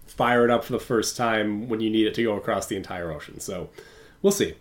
fire 0.07 0.43
it 0.43 0.51
up 0.51 0.65
for 0.65 0.73
the 0.73 0.81
first 0.81 1.15
time 1.15 1.69
when 1.69 1.81
you 1.81 1.91
need 1.91 2.07
it 2.07 2.15
to 2.15 2.23
go 2.23 2.35
across 2.35 2.67
the 2.67 2.77
entire 2.77 3.13
ocean. 3.13 3.41
So 3.41 3.69
we'll 4.23 4.33
see. 4.33 4.55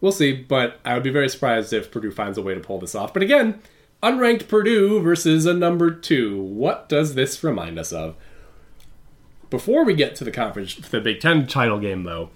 We'll 0.00 0.12
see, 0.12 0.32
but 0.32 0.78
I 0.84 0.94
would 0.94 1.02
be 1.02 1.10
very 1.10 1.28
surprised 1.28 1.72
if 1.72 1.90
Purdue 1.90 2.12
finds 2.12 2.38
a 2.38 2.42
way 2.42 2.54
to 2.54 2.60
pull 2.60 2.78
this 2.78 2.94
off. 2.94 3.12
But 3.12 3.24
again, 3.24 3.60
unranked 4.00 4.46
Purdue 4.46 5.00
versus 5.00 5.44
a 5.44 5.52
number 5.52 5.90
two. 5.90 6.40
What 6.40 6.88
does 6.88 7.16
this 7.16 7.42
remind 7.42 7.80
us 7.80 7.92
of? 7.92 8.14
Before 9.50 9.84
we 9.84 9.94
get 9.94 10.14
to 10.16 10.24
the 10.24 10.30
conference, 10.30 10.76
the 10.76 11.00
Big 11.00 11.20
Ten 11.20 11.48
title 11.48 11.80
game, 11.80 12.04
though, 12.04 12.30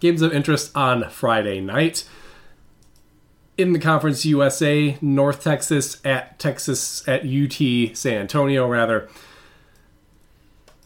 games 0.00 0.20
of 0.20 0.34
interest 0.34 0.70
on 0.76 1.08
Friday 1.08 1.62
night. 1.62 2.04
In 3.56 3.72
the 3.72 3.78
Conference 3.78 4.24
USA, 4.24 4.96
North 5.00 5.42
Texas 5.42 6.00
at 6.04 6.38
Texas 6.38 7.06
at 7.06 7.26
UT 7.26 7.96
San 7.96 8.14
Antonio, 8.14 8.66
rather. 8.66 9.08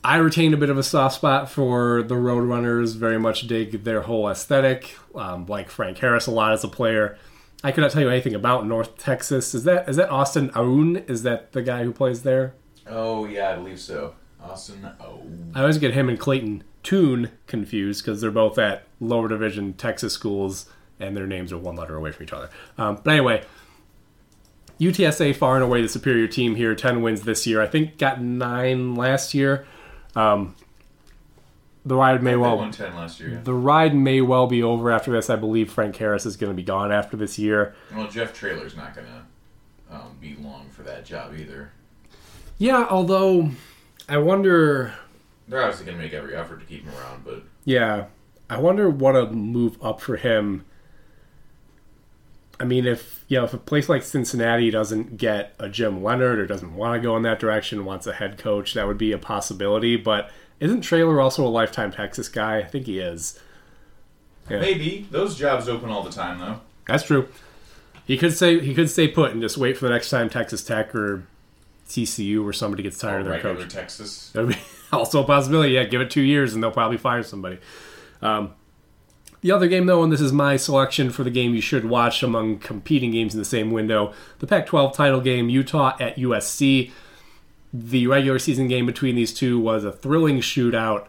I 0.03 0.17
retain 0.17 0.53
a 0.53 0.59
bit 0.59 0.69
of 0.69 0.77
a 0.77 0.83
soft 0.83 1.15
spot 1.15 1.51
for 1.51 2.03
the 2.03 2.15
Roadrunners. 2.17 2.95
Very 2.95 3.19
much 3.19 3.47
dig 3.47 3.85
their 3.85 4.03
whole 4.03 4.29
aesthetic. 4.29 4.97
Um, 5.15 5.47
like 5.47 5.71
Frank 5.71 5.99
Harris 5.99 6.27
a 6.27 6.31
lot 6.31 6.53
as 6.53 6.63
a 6.63 6.69
player. 6.69 7.17
I 7.63 7.73
could 7.73 7.81
not 7.81 7.93
tell 7.93 8.03
you 8.03 8.11
anything 8.11 8.35
about 8.35 8.67
North 8.67 8.99
Texas. 8.99 9.55
Is 9.55 9.65
that 9.65 9.89
is 9.89 9.97
that 9.97 10.11
Austin 10.11 10.51
Aune? 10.55 11.09
Is 11.09 11.23
that 11.23 11.53
the 11.53 11.63
guy 11.63 11.85
who 11.85 11.93
plays 11.93 12.23
there? 12.23 12.55
Oh 12.87 13.25
yeah, 13.25 13.53
I 13.53 13.55
believe 13.57 13.81
so. 13.81 14.15
Austin. 14.39 14.87
Oh, 15.01 15.23
I 15.55 15.61
always 15.61 15.79
get 15.79 15.95
him 15.95 16.11
and 16.11 16.19
Clayton 16.21 16.65
Tune 16.83 17.31
confused 17.47 18.05
because 18.05 18.21
they're 18.21 18.31
both 18.31 18.59
at 18.59 18.85
lower 19.01 19.29
division 19.29 19.73
Texas 19.73 20.13
schools 20.13 20.69
and 21.01 21.17
their 21.17 21.27
names 21.27 21.53
are 21.53 21.59
one 21.59 21.77
letter 21.77 21.97
away 21.97 22.13
from 22.13 22.25
each 22.25 22.33
other. 22.33 22.51
Um, 22.79 23.01
but 23.03 23.13
anyway, 23.13 23.45
UTSA 24.81 25.35
far 25.37 25.55
and 25.55 25.65
away 25.65 25.83
the 25.83 25.89
superior 25.89 26.27
team 26.27 26.55
here. 26.57 26.75
Ten 26.75 27.03
wins 27.03 27.23
this 27.23 27.47
year. 27.47 27.61
I 27.63 27.67
think 27.67 27.99
got 27.99 28.21
nine 28.21 28.95
last 28.95 29.35
year. 29.35 29.67
Um, 30.17 30.55
the 31.85 31.97
ride 31.97 32.23
may 32.23 32.37
well 32.37 32.57
won 32.57 32.71
ten 32.71 32.95
last 32.95 33.21
year. 33.21 33.31
yeah. 33.31 33.41
the 33.43 33.55
ride 33.55 33.95
may 33.95 34.21
well 34.21 34.47
be 34.47 34.63
over 34.63 34.91
after 34.91 35.13
this. 35.13 35.29
I 35.29 35.37
believe 35.37 35.71
Frank 35.71 35.97
Harris 35.97 36.25
is 36.25 36.37
going 36.37 36.51
to 36.51 36.57
be 36.57 36.63
gone 36.63 36.91
after 36.91 37.17
this 37.17 37.39
year. 37.39 37.75
Well, 37.95 38.09
Jeff 38.09 38.33
Traylor's 38.33 38.75
not 38.77 38.95
gonna 38.95 39.27
um, 39.91 40.17
be 40.21 40.35
long 40.37 40.69
for 40.71 40.83
that 40.83 41.05
job 41.05 41.35
either. 41.39 41.73
Yeah, 42.59 42.87
although 42.89 43.51
I 44.09 44.19
wonder. 44.19 44.95
They're 45.47 45.61
obviously 45.61 45.85
gonna 45.85 45.99
make 45.99 46.15
every 46.15 46.35
effort 46.35 46.61
to 46.61 46.67
keep 46.67 46.85
him 46.85 46.95
around, 46.95 47.25
but 47.25 47.43
Yeah, 47.65 48.07
I 48.49 48.59
wonder 48.59 48.89
what 48.89 49.15
a 49.15 49.27
move 49.31 49.77
up 49.83 50.01
for 50.01 50.17
him. 50.17 50.65
I 52.61 52.65
mean, 52.65 52.87
if 52.87 53.25
you 53.29 53.39
know, 53.39 53.45
if 53.45 53.55
a 53.55 53.59
place 53.59 53.89
like 53.89 54.03
Cincinnati 54.03 54.71
doesn't 54.71 55.17
get 55.17 55.55
a 55.59 55.69
Jim 55.69 56.03
Leonhard 56.03 56.39
or 56.39 56.47
doesn't 56.47 56.75
want 56.75 56.95
to 56.95 57.05
go 57.05 57.17
in 57.17 57.23
that 57.23 57.41
direction, 57.41 57.85
wants 57.85 58.07
a 58.07 58.13
head 58.13 58.39
coach, 58.39 58.75
that 58.75 58.87
would 58.87 58.99
be 58.99 59.13
a 59.13 59.19
possibility. 59.19 59.97
But 59.97 60.31
isn't 60.61 60.83
Traylor 60.83 61.21
also 61.21 61.45
a 61.47 61.49
lifetime 61.49 61.91
Texas 61.91 62.29
guy? 62.29 62.59
I 62.59 62.65
think 62.65 62.87
he 62.87 62.99
is. 62.99 63.41
Yeah. 64.51 64.61
maybe 64.61 65.09
those 65.11 65.39
jobs 65.39 65.71
open 65.71 65.89
all 65.89 66.03
the 66.03 66.11
time 66.11 66.39
though. 66.39 66.61
That's 66.87 67.05
true. 67.05 67.29
He 68.07 68.19
could 68.19 68.37
say 68.37 68.61
he 68.61 68.75
could 68.75 68.91
stay 68.91 69.09
put 69.09 69.33
and 69.33 69.41
just 69.41 69.57
wait 69.57 69.79
for 69.79 69.87
the 69.87 69.93
next 69.93 70.11
time 70.11 70.29
Texas 70.29 70.63
Tech 70.63 70.95
or 70.95 71.27
TCU 71.89 72.45
or 72.45 72.53
somebody 72.53 72.83
gets 72.83 72.99
tired 72.99 73.21
of 73.21 73.25
their 73.25 73.35
regular 73.35 73.57
coach. 73.57 73.73
Texas. 73.73 74.31
That 74.35 74.47
would 74.47 74.55
be 74.55 74.61
also 74.93 75.23
a 75.23 75.27
possibility. 75.27 75.73
Yeah, 75.73 75.85
give 75.85 76.03
it 76.03 76.11
two 76.11 76.21
years 76.21 76.53
and 76.53 76.63
they'll 76.63 76.71
probably 76.71 76.99
fire 76.99 77.23
somebody. 77.23 77.59
Um, 78.21 78.53
the 79.45 79.53
other 79.53 79.69
game, 79.69 79.85
though, 79.85 80.03
and 80.03 80.11
this 80.11 80.23
is 80.23 80.33
my 80.33 80.57
selection 80.57 81.11
for 81.11 81.23
the 81.23 81.31
game 81.31 81.55
you 81.55 81.61
should 81.61 81.85
watch 81.85 82.23
among 82.23 82.61
competing 82.61 83.11
games 83.11 83.35
in 83.35 83.39
the 83.39 83.45
same 83.45 83.73
window 83.73 84.15
the 84.39 84.47
Pac 84.47 84.65
12 84.65 84.97
title 84.97 85.21
game, 85.21 85.51
Utah 85.51 85.95
at 86.01 86.17
USC. 86.17 86.91
The 87.71 88.07
regular 88.07 88.39
season 88.39 88.69
game 88.69 88.87
between 88.87 89.17
these 89.17 89.35
two 89.35 89.61
was 89.61 89.85
a 89.85 89.93
thrilling 89.93 90.39
shootout. 90.39 91.09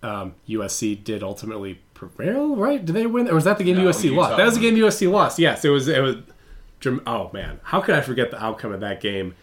Um, 0.00 0.36
USC 0.48 1.02
did 1.02 1.24
ultimately 1.24 1.80
prevail, 1.92 2.54
right? 2.54 2.84
Did 2.84 2.92
they 2.94 3.04
win? 3.04 3.28
Or 3.28 3.34
was 3.34 3.42
that 3.44 3.58
the 3.58 3.64
game 3.64 3.78
No, 3.78 3.88
USC 3.90 4.04
Utah 4.04 4.20
lost? 4.20 4.36
That 4.36 4.44
was 4.44 4.54
the 4.54 4.60
game 4.60 4.76
USC 4.76 5.10
lost. 5.10 5.40
Yes, 5.40 5.64
it 5.64 5.70
was. 5.70 5.88
It 5.88 6.00
was. 6.00 6.18
Oh 7.04 7.30
man, 7.32 7.58
how 7.64 7.80
could 7.80 7.96
I 7.96 8.00
forget 8.00 8.30
the 8.30 8.40
outcome 8.40 8.72
of 8.72 8.78
that 8.78 9.00
game? 9.00 9.34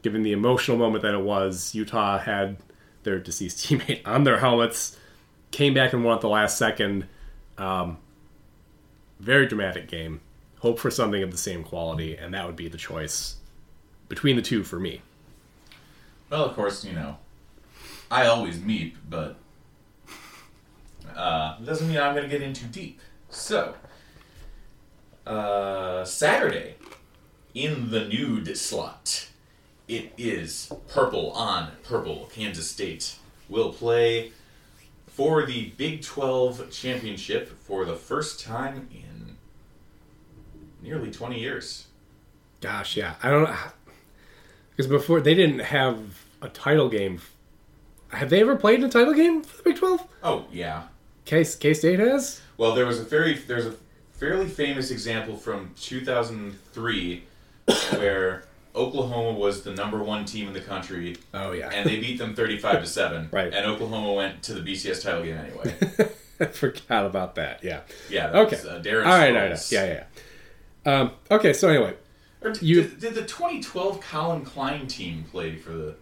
Given 0.00 0.22
the 0.22 0.32
emotional 0.32 0.78
moment 0.78 1.02
that 1.02 1.12
it 1.12 1.22
was, 1.22 1.74
Utah 1.74 2.18
had 2.18 2.56
their 3.02 3.18
deceased 3.18 3.58
teammate 3.66 4.00
on 4.06 4.24
their 4.24 4.38
helmets, 4.38 4.96
came 5.50 5.74
back 5.74 5.92
and 5.92 6.02
won 6.02 6.14
at 6.14 6.22
the 6.22 6.30
last 6.30 6.56
second. 6.56 7.08
Um, 7.58 7.98
very 9.20 9.46
dramatic 9.46 9.88
game. 9.88 10.20
Hope 10.60 10.78
for 10.78 10.90
something 10.90 11.22
of 11.22 11.30
the 11.30 11.36
same 11.36 11.62
quality, 11.62 12.16
and 12.16 12.32
that 12.34 12.46
would 12.46 12.56
be 12.56 12.68
the 12.68 12.78
choice 12.78 13.36
between 14.08 14.36
the 14.36 14.42
two 14.42 14.64
for 14.64 14.80
me. 14.80 15.02
Well, 16.30 16.44
of 16.44 16.54
course, 16.54 16.84
you 16.84 16.92
know, 16.92 17.18
I 18.10 18.26
always 18.26 18.58
meep, 18.58 18.94
but 19.08 19.36
uh, 21.14 21.58
doesn't 21.58 21.88
mean 21.88 21.98
I'm 21.98 22.14
going 22.14 22.24
to 22.24 22.30
get 22.30 22.42
in 22.42 22.54
too 22.54 22.66
deep. 22.66 23.00
So, 23.28 23.74
uh, 25.26 26.04
Saturday, 26.04 26.76
in 27.54 27.90
the 27.90 28.04
nude 28.06 28.56
slot. 28.56 29.28
It 29.86 30.12
is 30.16 30.72
purple 30.88 31.30
on 31.32 31.72
purple. 31.82 32.28
Kansas 32.34 32.70
State 32.70 33.16
will 33.48 33.72
play 33.72 34.32
for 35.14 35.46
the 35.46 35.66
Big 35.76 36.02
12 36.02 36.72
championship 36.72 37.48
for 37.60 37.84
the 37.84 37.94
first 37.94 38.40
time 38.40 38.88
in 38.90 39.36
nearly 40.82 41.12
20 41.12 41.38
years. 41.38 41.86
Gosh, 42.60 42.96
yeah. 42.96 43.14
I 43.22 43.30
don't 43.30 43.44
know. 43.44 43.56
Because 44.70 44.88
before, 44.88 45.20
they 45.20 45.34
didn't 45.34 45.60
have 45.60 46.24
a 46.42 46.48
title 46.48 46.88
game. 46.88 47.20
Have 48.08 48.28
they 48.28 48.40
ever 48.40 48.56
played 48.56 48.80
in 48.80 48.86
a 48.86 48.88
title 48.88 49.14
game 49.14 49.42
for 49.42 49.56
the 49.58 49.62
Big 49.62 49.76
12? 49.76 50.04
Oh, 50.24 50.46
yeah. 50.50 50.88
K 51.24 51.44
State 51.44 52.00
has? 52.00 52.40
Well, 52.56 52.74
there 52.74 52.84
was 52.84 52.98
a 52.98 53.04
very 53.04 53.34
there's 53.34 53.66
a 53.66 53.74
fairly 54.14 54.48
famous 54.48 54.90
example 54.90 55.36
from 55.36 55.72
2003 55.80 57.24
where 57.92 58.44
Oklahoma 58.74 59.38
was 59.38 59.62
the 59.62 59.72
number 59.72 60.02
one 60.02 60.24
team 60.24 60.48
in 60.48 60.52
the 60.52 60.60
country, 60.60 61.16
Oh, 61.32 61.52
yeah. 61.52 61.70
and 61.72 61.88
they 61.88 62.00
beat 62.00 62.18
them 62.18 62.34
35 62.34 62.80
to 62.82 62.86
seven. 62.86 63.28
Right. 63.32 63.52
And 63.52 63.66
Oklahoma 63.66 64.12
went 64.12 64.42
to 64.44 64.54
the 64.54 64.60
BCS 64.60 65.02
title 65.02 65.22
game 65.22 65.36
anyway. 65.38 65.74
I 66.40 66.46
forgot 66.46 67.06
about 67.06 67.36
that. 67.36 67.62
Yeah. 67.62 67.80
Yeah. 68.10 68.28
That 68.30 68.36
Okay. 68.46 68.56
Was, 68.56 68.66
uh, 68.66 68.80
Darren 68.84 69.06
All 69.06 69.12
right, 69.18 69.34
all 69.36 69.48
right. 69.50 69.72
Yeah, 69.72 69.84
yeah. 69.86 70.04
yeah. 70.84 71.00
Um, 71.00 71.10
okay, 71.30 71.52
so 71.52 71.68
anyway, 71.68 71.94
Or 72.42 72.52
You- 72.60 72.82
did, 72.82 73.00
did 73.00 73.14
the 73.14 73.22
2012 73.22 74.00
Collin 74.00 74.44
Klein 74.44 74.86
team 74.86 75.24
play 75.30 75.56
for 75.56 75.70
the? 75.70 75.94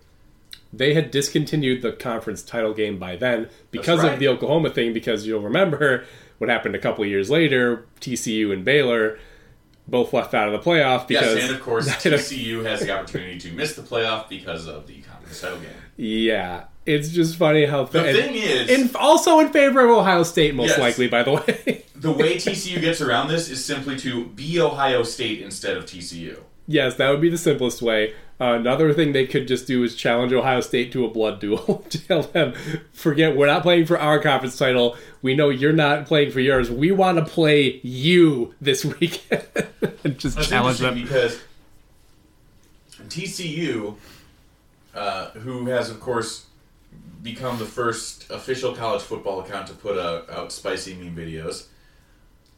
they 0.72 0.94
had 0.94 1.10
discontinued 1.10 1.82
the 1.82 1.92
conference 1.92 2.42
title 2.42 2.72
game 2.72 2.98
by 2.98 3.14
then 3.14 3.50
because 3.70 4.02
right. 4.02 4.14
of 4.14 4.18
the 4.18 4.26
Oklahoma 4.28 4.70
thing. 4.70 4.94
Because 4.94 5.26
you'll 5.26 5.42
remember 5.42 6.04
what 6.38 6.48
happened 6.48 6.74
a 6.74 6.78
couple 6.78 7.04
of 7.04 7.10
years 7.10 7.28
later. 7.28 7.84
TCU 8.00 8.50
and 8.54 8.64
Baylor 8.64 9.18
both 9.88 10.12
left 10.12 10.32
out 10.34 10.48
of 10.48 10.52
the 10.52 10.70
playoff 10.70 11.06
because 11.08 11.34
yes, 11.36 11.44
and 11.48 11.54
of 11.56 11.62
course 11.62 11.88
TCU 11.96 12.64
has 12.64 12.80
the 12.80 12.90
opportunity 12.90 13.38
to 13.40 13.52
miss 13.52 13.74
the 13.74 13.82
playoff 13.82 14.28
because 14.28 14.66
of 14.66 14.86
the 14.86 15.00
conference 15.02 15.40
title 15.40 15.58
game. 15.58 15.70
yeah, 15.96 16.64
it's 16.86 17.08
just 17.10 17.36
funny 17.36 17.64
how 17.66 17.84
The 17.84 18.04
and- 18.04 18.16
thing 18.16 18.34
is, 18.34 18.68
in, 18.70 18.90
also 18.96 19.38
in 19.40 19.48
favor 19.50 19.84
of 19.84 19.90
Ohio 19.90 20.22
State, 20.22 20.54
most 20.54 20.70
Yes. 20.70 20.78
likely. 20.78 21.08
By 21.08 21.22
the 21.22 21.32
way, 21.32 21.84
the 21.96 22.12
way 22.12 22.36
TCU 22.36 22.80
gets 22.80 23.00
around 23.00 23.28
this 23.28 23.48
is 23.50 23.64
simply 23.64 23.96
to 23.98 24.26
be 24.26 24.60
Ohio 24.60 25.02
State 25.02 25.42
instead 25.42 25.76
of 25.76 25.84
TCU. 25.86 26.38
yes, 26.66 26.94
that 26.96 27.10
would 27.10 27.20
be 27.20 27.28
the 27.28 27.38
simplest 27.38 27.82
way. 27.82 28.14
Uh, 28.42 28.54
another 28.54 28.92
thing 28.92 29.12
they 29.12 29.24
could 29.24 29.46
just 29.46 29.68
do 29.68 29.84
is 29.84 29.94
challenge 29.94 30.32
Ohio 30.32 30.60
State 30.60 30.90
to 30.90 31.04
a 31.04 31.08
blood 31.08 31.38
duel. 31.38 31.86
Tell 31.90 32.22
them, 32.22 32.54
forget 32.92 33.36
we're 33.36 33.46
not 33.46 33.62
playing 33.62 33.86
for 33.86 33.96
our 33.96 34.18
conference 34.18 34.58
title. 34.58 34.96
We 35.22 35.36
know 35.36 35.48
you're 35.48 35.72
not 35.72 36.06
playing 36.06 36.32
for 36.32 36.40
yours. 36.40 36.68
We 36.68 36.90
want 36.90 37.18
to 37.18 37.24
play 37.24 37.78
you 37.84 38.52
this 38.60 38.84
weekend. 39.00 39.46
and 40.02 40.18
just 40.18 40.34
That's 40.34 40.48
challenge 40.48 40.78
them. 40.80 40.94
because 40.94 41.40
TCU, 43.02 43.94
uh, 44.92 45.30
who 45.30 45.66
has 45.66 45.88
of 45.88 46.00
course 46.00 46.46
become 47.22 47.60
the 47.60 47.64
first 47.64 48.28
official 48.28 48.74
college 48.74 49.02
football 49.02 49.38
account 49.38 49.68
to 49.68 49.72
put 49.74 49.96
out, 49.96 50.28
out 50.28 50.50
spicy 50.50 50.94
meme 50.94 51.14
videos, 51.14 51.66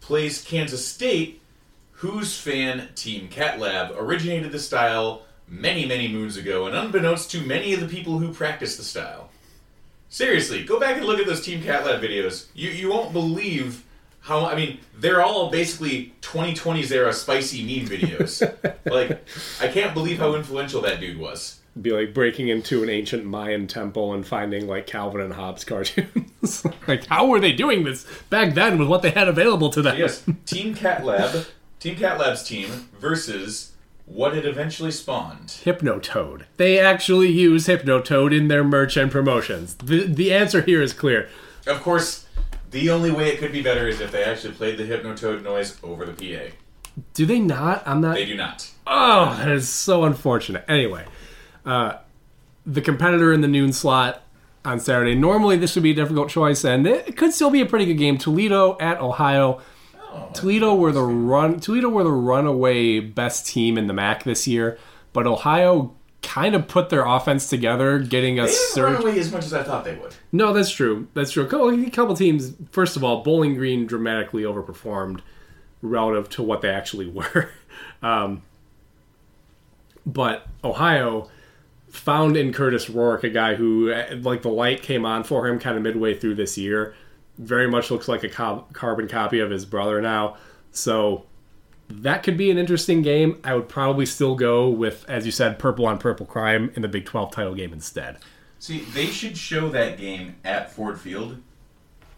plays 0.01 0.43
Kansas 0.43 0.87
State, 0.89 1.43
whose 1.91 2.39
fan 2.39 2.89
Team 2.95 3.29
Cat 3.29 3.59
Lab 3.59 3.93
originated 3.99 4.51
the 4.51 4.59
style 4.59 5.25
many 5.49 5.87
many 5.87 6.09
moons 6.09 6.37
ago, 6.37 6.67
and 6.67 6.77
unbeknownst 6.77 7.31
to 7.33 7.41
many 7.41 7.73
of 7.75 7.81
the 7.81 7.89
people 7.89 8.19
who 8.19 8.33
practice 8.33 8.77
the 8.77 8.85
style. 8.85 9.31
Seriously, 10.09 10.65
go 10.65 10.79
back 10.79 10.97
and 10.97 11.07
look 11.07 11.19
at 11.19 11.27
those 11.27 11.43
Team 11.43 11.63
Cat 11.63 11.85
Lab 11.85 12.01
videos. 12.01 12.47
You 12.55 12.71
you 12.71 12.91
won't 12.91 13.13
believe 13.13 13.85
how 14.25 14.47
I 14.47 14.55
mean 14.55 14.79
they're 14.97 15.23
all 15.23 15.51
basically 15.51 16.15
2020s 16.23 16.91
era 16.91 17.13
spicy 17.13 17.63
meme 17.63 17.89
videos. 17.89 18.41
like 18.91 19.23
I 19.61 19.69
can't 19.69 19.93
believe 19.93 20.19
how 20.19 20.35
influential 20.35 20.81
that 20.83 21.01
dude 21.01 21.19
was. 21.19 21.61
Be 21.81 21.91
like 21.91 22.15
breaking 22.15 22.49
into 22.49 22.83
an 22.83 22.89
ancient 22.89 23.25
Mayan 23.25 23.67
temple 23.67 24.15
and 24.15 24.27
finding 24.27 24.67
like 24.69 24.87
Calvin 24.87 25.21
and 25.21 25.35
Hobbes 25.35 25.65
cartoons. 25.65 26.65
like, 26.87 27.07
how 27.07 27.27
were 27.27 27.41
they 27.41 27.53
doing 27.53 27.83
this 27.83 28.07
back 28.31 28.55
then 28.55 28.79
with 28.79 28.87
what 28.87 29.03
they 29.03 29.11
had 29.11 29.27
available 29.27 29.71
to 29.71 29.83
them? 29.83 29.99
Yes, 29.99 30.25
Team 30.47 30.75
Cat 30.77 31.05
Lab, 31.05 31.47
Team 31.81 31.97
Cat 31.97 32.19
Lab's 32.19 32.45
team 32.45 32.71
versus 33.01 33.73
what 34.07 34.37
it 34.37 34.45
eventually 34.45 34.91
spawned. 34.91 35.49
Hypnotoad. 35.49 36.45
They 36.57 36.79
actually 36.79 37.29
use 37.29 37.67
Hypnotoad 37.67 38.37
in 38.37 38.49
their 38.49 38.65
merch 38.65 38.97
and 38.97 39.11
promotions. 39.11 39.75
The 39.77 40.07
the 40.07 40.33
answer 40.33 40.61
here 40.61 40.83
is 40.83 40.93
clear. 40.93 41.29
Of 41.67 41.83
course, 41.83 42.27
the 42.71 42.91
only 42.91 43.11
way 43.11 43.29
it 43.29 43.39
could 43.39 43.53
be 43.53 43.63
better 43.63 43.89
is 43.89 44.01
if 44.01 44.13
they 44.13 44.25
actually 44.25 44.55
played 44.55 44.79
the 44.79 44.85
Hypnotoad 44.85 45.43
noise 45.43 45.79
over 45.83 46.05
the 46.05 46.13
PA. 46.13 46.55
Do 47.15 47.27
they 47.27 47.41
not? 47.41 47.83
I'm 47.87 48.01
not. 48.01 48.15
They 48.15 48.27
do 48.27 48.37
not. 48.37 48.71
Oh, 48.87 49.35
that 49.39 49.49
is 49.49 49.69
so 49.69 50.05
unfortunate. 50.05 50.65
Anyway, 50.69 51.05
uh, 51.65 51.95
the 52.67 52.81
competitor 52.81 53.33
in 53.33 53.41
the 53.41 53.49
noon 53.49 53.73
slot 53.73 54.23
on 54.65 54.81
Saturday. 54.81 55.15
Normally, 55.15 55.57
this 55.57 55.75
would 55.75 55.83
be 55.83 55.91
a 55.91 55.95
difficult 55.95 56.29
choice, 56.29 56.65
and 56.65 56.87
it 56.87 57.17
could 57.17 57.33
still 57.33 57.51
be 57.51 57.61
a 57.61 57.67
pretty 57.67 57.87
good 57.87 57.99
game. 57.99 58.19
Toledo 58.19 58.77
at 58.81 59.01
Ohio. 59.01 59.61
Oh, 60.15 60.31
Toledo 60.33 60.75
were 60.75 60.93
the 60.93 61.03
run. 61.03 61.61
Toledo 61.61 61.89
were 61.89 62.05
the 62.05 62.13
runaway 62.13 63.01
best 63.01 63.47
team 63.47 63.77
in 63.79 63.87
the 63.87 63.93
MAC 63.95 64.25
this 64.25 64.47
year, 64.47 64.79
but 65.13 65.27
Ohio 65.27 65.95
kind 66.23 66.55
of 66.55 66.67
put 66.69 66.89
their 66.89 67.05
offense 67.05 67.49
together, 67.49 67.99
getting 67.99 68.39
a 68.39 68.43
They 68.43 68.49
didn't 68.49 68.61
surge. 68.73 68.93
run 68.95 69.03
away 69.03 69.19
as 69.19 69.31
much 69.33 69.45
as 69.45 69.53
I 69.53 69.63
thought 69.63 69.85
they 69.85 69.95
would. 69.97 70.15
No, 70.33 70.53
that's 70.53 70.71
true. 70.71 71.07
That's 71.15 71.31
true. 71.33 71.45
A 71.45 71.47
couple, 71.47 71.69
a 71.87 71.91
couple 71.91 72.17
teams. 72.17 72.55
First 72.71 72.97
of 72.97 73.05
all, 73.05 73.23
Bowling 73.23 73.55
Green 73.57 73.87
dramatically 73.87 74.43
overperformed 74.43 75.21
relative 75.83 76.31
to 76.31 76.43
what 76.43 76.63
they 76.63 76.71
actually 76.71 77.07
were. 77.11 77.51
Um, 78.03 78.43
but 80.07 80.47
Ohio 80.63 81.29
found 81.89 82.37
in 82.37 82.53
Curtis 82.53 82.91
Rourke 82.91 83.25
a 83.25 83.31
guy 83.31 83.55
who, 83.55 83.91
eh, 83.93 84.17
like, 84.21 84.43
the 84.43 84.49
light 84.49 84.83
came 84.83 85.05
on 85.07 85.25
for 85.25 85.47
him 85.47 85.59
kind 85.59 85.77
of 85.77 85.83
midway 85.83 86.15
through 86.15 86.35
this 86.35 86.59
year. 86.59 86.95
Very 87.39 87.69
much 87.69 87.91
looks 87.91 88.09
like 88.09 88.23
a 88.25 88.29
co- 88.29 88.67
carbon 88.73 89.09
copy 89.09 89.41
of 89.41 89.51
his 89.51 89.65
brother 89.65 90.01
now. 90.01 90.37
So 90.71 91.27
that 91.89 92.23
could 92.23 92.37
be 92.37 92.51
an 92.51 92.59
interesting 92.59 93.03
game. 93.03 93.41
I 93.45 93.55
would 93.55 93.69
probably 93.69 94.07
still 94.07 94.35
go 94.35 94.69
with, 94.69 95.05
as 95.09 95.27
you 95.27 95.33
said, 95.33 95.59
purple 95.59 95.87
on 95.87 95.99
purple 95.99 96.27
crime 96.27 96.71
in 96.75 96.83
the 96.83 96.89
Big 96.89 97.05
12 97.07 97.33
title 97.33 97.55
game 97.55 97.73
instead. 97.73 98.19
See, 98.59 98.81
they 98.81 99.07
should 99.07 99.37
show 99.37 99.69
that 99.71 99.99
game 99.99 100.37
at 100.45 100.73
Ford 100.73 100.99
Field 100.99 101.43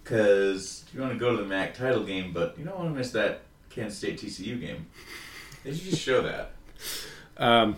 because 0.04 0.84
you 0.94 1.00
want 1.00 1.12
to 1.12 1.18
go 1.18 1.34
to 1.34 1.42
the 1.42 1.48
MAC 1.48 1.74
title 1.74 2.04
game, 2.04 2.32
but 2.32 2.56
you 2.58 2.64
don't 2.64 2.78
want 2.78 2.90
to 2.90 2.94
miss 2.96 3.10
that 3.12 3.40
Kansas 3.70 3.98
State 3.98 4.20
TCU 4.20 4.60
game. 4.60 4.86
They 5.64 5.74
should 5.74 5.90
just 5.90 6.02
show 6.02 6.22
that. 6.22 6.52
Um, 7.36 7.76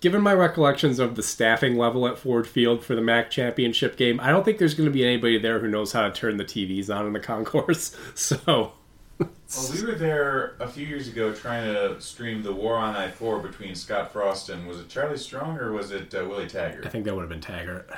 given 0.00 0.20
my 0.22 0.32
recollections 0.34 0.98
of 0.98 1.16
the 1.16 1.22
staffing 1.22 1.76
level 1.76 2.06
at 2.06 2.18
Ford 2.18 2.46
Field 2.46 2.84
for 2.84 2.94
the 2.94 3.00
MAC 3.02 3.30
championship 3.30 3.96
game, 3.96 4.20
I 4.20 4.30
don't 4.30 4.44
think 4.44 4.58
there's 4.58 4.74
going 4.74 4.88
to 4.88 4.92
be 4.92 5.04
anybody 5.04 5.38
there 5.38 5.58
who 5.60 5.68
knows 5.68 5.92
how 5.92 6.06
to 6.08 6.12
turn 6.12 6.36
the 6.36 6.44
TVs 6.44 6.94
on 6.94 7.06
in 7.06 7.12
the 7.12 7.20
concourse. 7.20 7.96
So, 8.14 8.72
Well, 9.18 9.30
we 9.72 9.82
were 9.84 9.94
there 9.94 10.56
a 10.60 10.68
few 10.68 10.86
years 10.86 11.08
ago 11.08 11.32
trying 11.32 11.72
to 11.72 12.00
stream 12.00 12.42
the 12.42 12.52
War 12.52 12.76
on 12.76 12.94
I 12.94 13.08
4 13.08 13.38
between 13.40 13.74
Scott 13.74 14.12
Frost 14.12 14.50
and 14.50 14.66
was 14.66 14.78
it 14.80 14.88
Charlie 14.88 15.16
Strong 15.16 15.58
or 15.58 15.72
was 15.72 15.90
it 15.92 16.14
uh, 16.14 16.24
Willie 16.28 16.46
Taggart? 16.48 16.84
I 16.86 16.88
think 16.90 17.04
that 17.06 17.14
would 17.14 17.22
have 17.22 17.30
been 17.30 17.40
Taggart. 17.40 17.88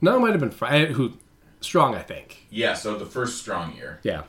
No, 0.00 0.16
it 0.16 0.20
might 0.20 0.30
have 0.30 0.40
been 0.40 0.50
Fry- 0.52 0.86
who 0.86 1.14
Strong. 1.60 1.94
I 1.96 2.02
think. 2.02 2.46
Yeah, 2.50 2.74
so 2.74 2.96
the 2.96 3.04
first 3.06 3.38
Strong 3.38 3.74
year 3.76 3.98
Yeah. 4.02 4.22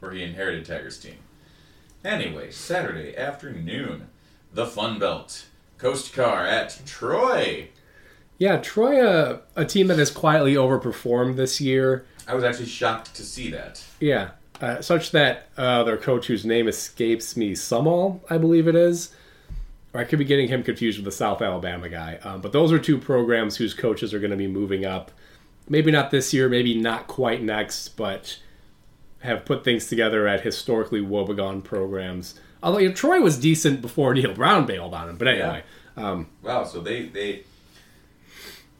where 0.00 0.12
he 0.12 0.22
inherited 0.22 0.64
Taggart's 0.64 0.98
team. 0.98 1.16
Anyway, 2.04 2.50
Saturday 2.50 3.16
afternoon, 3.16 4.08
the 4.52 4.66
Fun 4.66 4.98
Belt. 4.98 5.46
Coast 5.78 6.12
Car 6.12 6.46
at 6.46 6.80
Troy. 6.86 7.68
Yeah, 8.38 8.58
Troy, 8.58 9.04
uh, 9.04 9.38
a 9.56 9.64
team 9.64 9.88
that 9.88 9.98
has 9.98 10.10
quietly 10.10 10.54
overperformed 10.54 11.36
this 11.36 11.60
year. 11.60 12.04
I 12.26 12.34
was 12.34 12.44
actually 12.44 12.66
shocked 12.66 13.14
to 13.16 13.22
see 13.22 13.50
that. 13.50 13.84
Yeah, 14.00 14.30
uh, 14.60 14.80
such 14.80 15.10
that 15.10 15.48
uh, 15.56 15.82
their 15.84 15.96
coach, 15.96 16.26
whose 16.26 16.44
name 16.44 16.68
escapes 16.68 17.36
me, 17.36 17.52
Sumrall, 17.52 18.20
I 18.30 18.38
believe 18.38 18.68
it 18.68 18.76
is, 18.76 19.14
or 19.92 20.00
I 20.00 20.04
could 20.04 20.18
be 20.18 20.24
getting 20.24 20.48
him 20.48 20.62
confused 20.62 20.98
with 20.98 21.04
the 21.04 21.12
South 21.12 21.42
Alabama 21.42 21.88
guy. 21.88 22.18
Um, 22.22 22.40
but 22.40 22.52
those 22.52 22.72
are 22.72 22.78
two 22.78 22.98
programs 22.98 23.56
whose 23.56 23.74
coaches 23.74 24.14
are 24.14 24.20
going 24.20 24.30
to 24.30 24.36
be 24.36 24.46
moving 24.46 24.84
up. 24.84 25.10
Maybe 25.68 25.90
not 25.90 26.10
this 26.10 26.32
year, 26.32 26.48
maybe 26.48 26.74
not 26.74 27.06
quite 27.06 27.42
next, 27.42 27.96
but 27.96 28.38
have 29.20 29.44
put 29.44 29.64
things 29.64 29.86
together 29.88 30.26
at 30.26 30.40
historically 30.40 31.00
woebegone 31.00 31.62
programs. 31.62 32.38
Although 32.62 32.78
you 32.78 32.88
know, 32.88 32.94
Troy 32.94 33.20
was 33.20 33.38
decent 33.38 33.80
before 33.82 34.14
Neil 34.14 34.32
Brown 34.34 34.66
bailed 34.66 34.94
on 34.94 35.08
him, 35.10 35.16
but 35.16 35.28
anyway, 35.28 35.62
um, 35.96 36.28
Wow, 36.42 36.64
so 36.64 36.80
they 36.80 37.06
they 37.06 37.42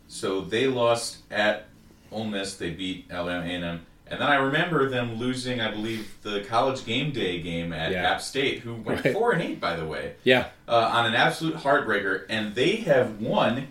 so 0.09 0.41
they 0.43 0.67
lost 0.67 1.19
at 1.31 1.65
Ole 2.11 2.25
Miss. 2.27 2.55
They 2.57 2.71
beat 2.71 3.07
Alabama 3.11 3.45
A&M, 3.47 3.63
and 4.07 4.21
then 4.21 4.23
I 4.29 4.37
remember 4.37 4.89
them 4.89 5.15
losing, 5.17 5.61
I 5.61 5.71
believe, 5.71 6.15
the 6.23 6.41
college 6.43 6.85
game 6.85 7.13
day 7.13 7.41
game 7.41 7.73
at 7.73 7.91
Yeah. 7.93 8.11
App 8.13 8.21
State, 8.21 8.61
who 8.61 8.75
went 8.75 9.05
Right. 9.05 9.15
four 9.15 9.33
and 9.33 9.43
eight, 9.43 9.61
by 9.61 9.75
the 9.77 9.85
way, 9.87 10.15
yeah, 10.23 10.49
uh, 10.69 10.91
on 10.93 11.07
an 11.07 11.15
absolute 11.15 11.57
heartbreaker, 11.57 12.25
and 12.29 12.55
they 12.55 12.77
have 12.77 13.21
won 13.21 13.69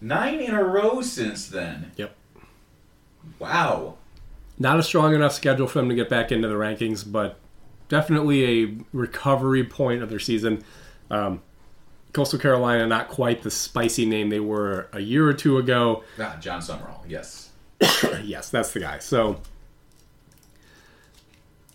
nine 0.00 0.40
in 0.40 0.54
a 0.54 0.62
row 0.62 1.00
since 1.00 1.48
then. 1.48 1.92
yep. 1.96 2.14
Wow. 3.38 3.96
Not 4.58 4.78
a 4.78 4.82
strong 4.82 5.14
enough 5.14 5.32
schedule 5.32 5.66
for 5.66 5.78
them 5.78 5.88
to 5.88 5.94
get 5.94 6.08
back 6.08 6.30
into 6.32 6.48
the 6.48 6.54
rankings, 6.54 7.04
but 7.10 7.38
definitely 7.88 8.64
a 8.64 8.78
recovery 8.92 9.64
point 9.64 10.02
of 10.02 10.10
their 10.10 10.18
season. 10.18 10.64
Um, 11.10 11.42
Coastal 12.12 12.38
Carolina, 12.38 12.86
not 12.86 13.08
quite 13.08 13.42
the 13.42 13.50
spicy 13.50 14.06
name 14.06 14.30
they 14.30 14.40
were 14.40 14.88
a 14.92 15.00
year 15.00 15.28
or 15.28 15.34
two 15.34 15.58
ago. 15.58 16.02
Ah, 16.18 16.36
Jon 16.40 16.60
Sumrall, 16.60 17.00
yes. 17.06 17.50
yes, 18.22 18.48
that's 18.48 18.72
the 18.72 18.80
guy. 18.80 18.98
So 18.98 19.40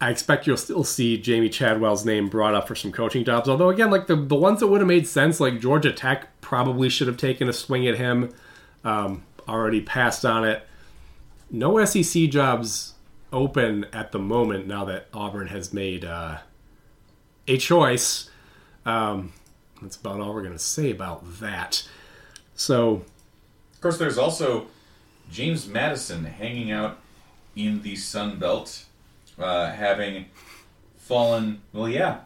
I 0.02 0.10
expect 0.10 0.48
you'll 0.48 0.58
still 0.58 0.84
see 0.84 1.22
Jamey 1.22 1.50
Chadwell's 1.50 2.04
name 2.06 2.28
brought 2.28 2.56
up 2.56 2.68
for 2.68 2.74
some 2.74 2.92
coaching 2.92 3.24
jobs. 3.24 3.48
Although 3.48 3.70
again, 3.70 3.92
like 3.92 4.08
the 4.08 4.16
the 4.16 4.36
ones 4.36 4.60
that 4.62 4.68
would 4.68 4.82
have 4.82 4.88
made 4.88 5.08
sense, 5.08 5.40
like 5.40 5.60
Georgia 5.60 5.92
Tech 5.94 6.28
probably 6.42 6.90
should 6.90 7.08
have 7.08 7.18
taken 7.18 7.48
a 7.48 7.54
swing 7.54 7.88
at 7.88 7.98
him. 7.98 8.34
Um, 8.84 9.24
already 9.48 9.80
passed 9.82 10.26
on 10.26 10.44
it. 10.44 10.66
No 11.52 11.84
SEC 11.86 12.30
jobs 12.30 12.96
open 13.32 13.86
at 13.94 14.12
the 14.12 14.20
moment 14.20 14.68
now 14.68 14.86
that 14.86 15.08
Auburn 15.14 15.48
has 15.48 15.74
made 15.74 16.06
uh, 16.06 16.38
a 17.48 17.58
choice. 17.58 18.30
Um, 18.86 19.34
that's 19.82 19.96
about 19.96 20.20
all 20.20 20.34
we're 20.34 20.42
going 20.42 20.54
to 20.54 20.60
say 20.60 20.92
about 20.92 21.40
that. 21.40 21.88
So 22.56 23.04
Of 23.74 23.82
course, 23.82 23.98
there's 23.98 24.18
also 24.18 24.68
James 25.32 25.68
Madison 25.68 26.26
hanging 26.26 26.72
out 26.72 27.00
in 27.56 27.82
the 27.82 27.96
Sun 27.96 28.38
Belt, 28.40 28.86
uh, 29.40 29.72
having 29.72 30.26
fallen. 30.98 31.62
Well, 31.74 31.90
yeah, 31.90 32.20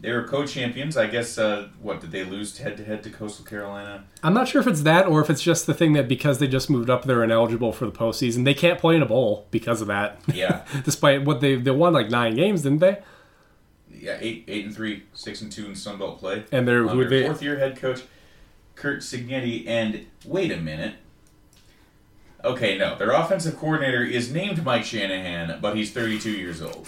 they 0.00 0.12
were 0.12 0.24
co-champions. 0.24 0.96
I 0.96 1.06
guess. 1.06 1.38
Uh, 1.38 1.68
what 1.80 2.00
did 2.00 2.12
they 2.12 2.24
lose 2.24 2.56
head 2.58 2.76
to 2.76 2.84
head 2.84 3.02
to 3.04 3.10
Coastal 3.10 3.44
Carolina? 3.44 4.04
I'm 4.22 4.34
not 4.34 4.48
sure 4.48 4.60
if 4.60 4.66
it's 4.66 4.82
that 4.82 5.06
or 5.06 5.20
if 5.20 5.28
it's 5.30 5.42
just 5.42 5.66
the 5.66 5.74
thing 5.74 5.92
that 5.94 6.08
because 6.08 6.38
they 6.38 6.46
just 6.46 6.70
moved 6.70 6.88
up, 6.90 7.04
they're 7.04 7.24
ineligible 7.24 7.72
for 7.72 7.86
the 7.86 7.92
postseason. 7.92 8.44
They 8.44 8.54
can't 8.54 8.78
play 8.78 8.96
in 8.96 9.02
a 9.02 9.06
bowl 9.06 9.46
because 9.50 9.80
of 9.80 9.88
that. 9.88 10.20
Yeah, 10.32 10.64
Despite 10.84 11.24
what 11.24 11.40
they 11.40 11.56
they 11.56 11.70
won 11.70 11.92
like 11.92 12.10
nine 12.10 12.34
games, 12.34 12.62
didn't 12.62 12.78
they? 12.80 12.98
yeah, 14.00 14.16
eight, 14.20 14.44
eight 14.46 14.64
and 14.64 14.74
three, 14.74 15.02
six 15.12 15.42
and 15.42 15.50
two 15.50 15.66
in 15.66 15.74
Sun 15.74 15.98
Belt 15.98 16.20
play. 16.20 16.44
And 16.52 16.68
they're 16.68 16.88
Under 16.88 17.08
they 17.08 17.24
fourth 17.26 17.42
year 17.42 17.58
head 17.58 17.76
coach 17.76 18.02
Curt 18.76 19.00
Cignetti. 19.00 19.66
And 19.66 20.06
wait 20.24 20.52
a 20.52 20.56
minute. 20.56 20.94
Okay, 22.44 22.78
no, 22.78 22.96
their 22.96 23.10
offensive 23.10 23.58
coordinator 23.58 24.04
is 24.04 24.32
named 24.32 24.64
Mike 24.64 24.84
Shanahan, 24.84 25.58
but 25.60 25.74
he's 25.74 25.90
32 25.92 26.30
years 26.30 26.62
old. 26.62 26.86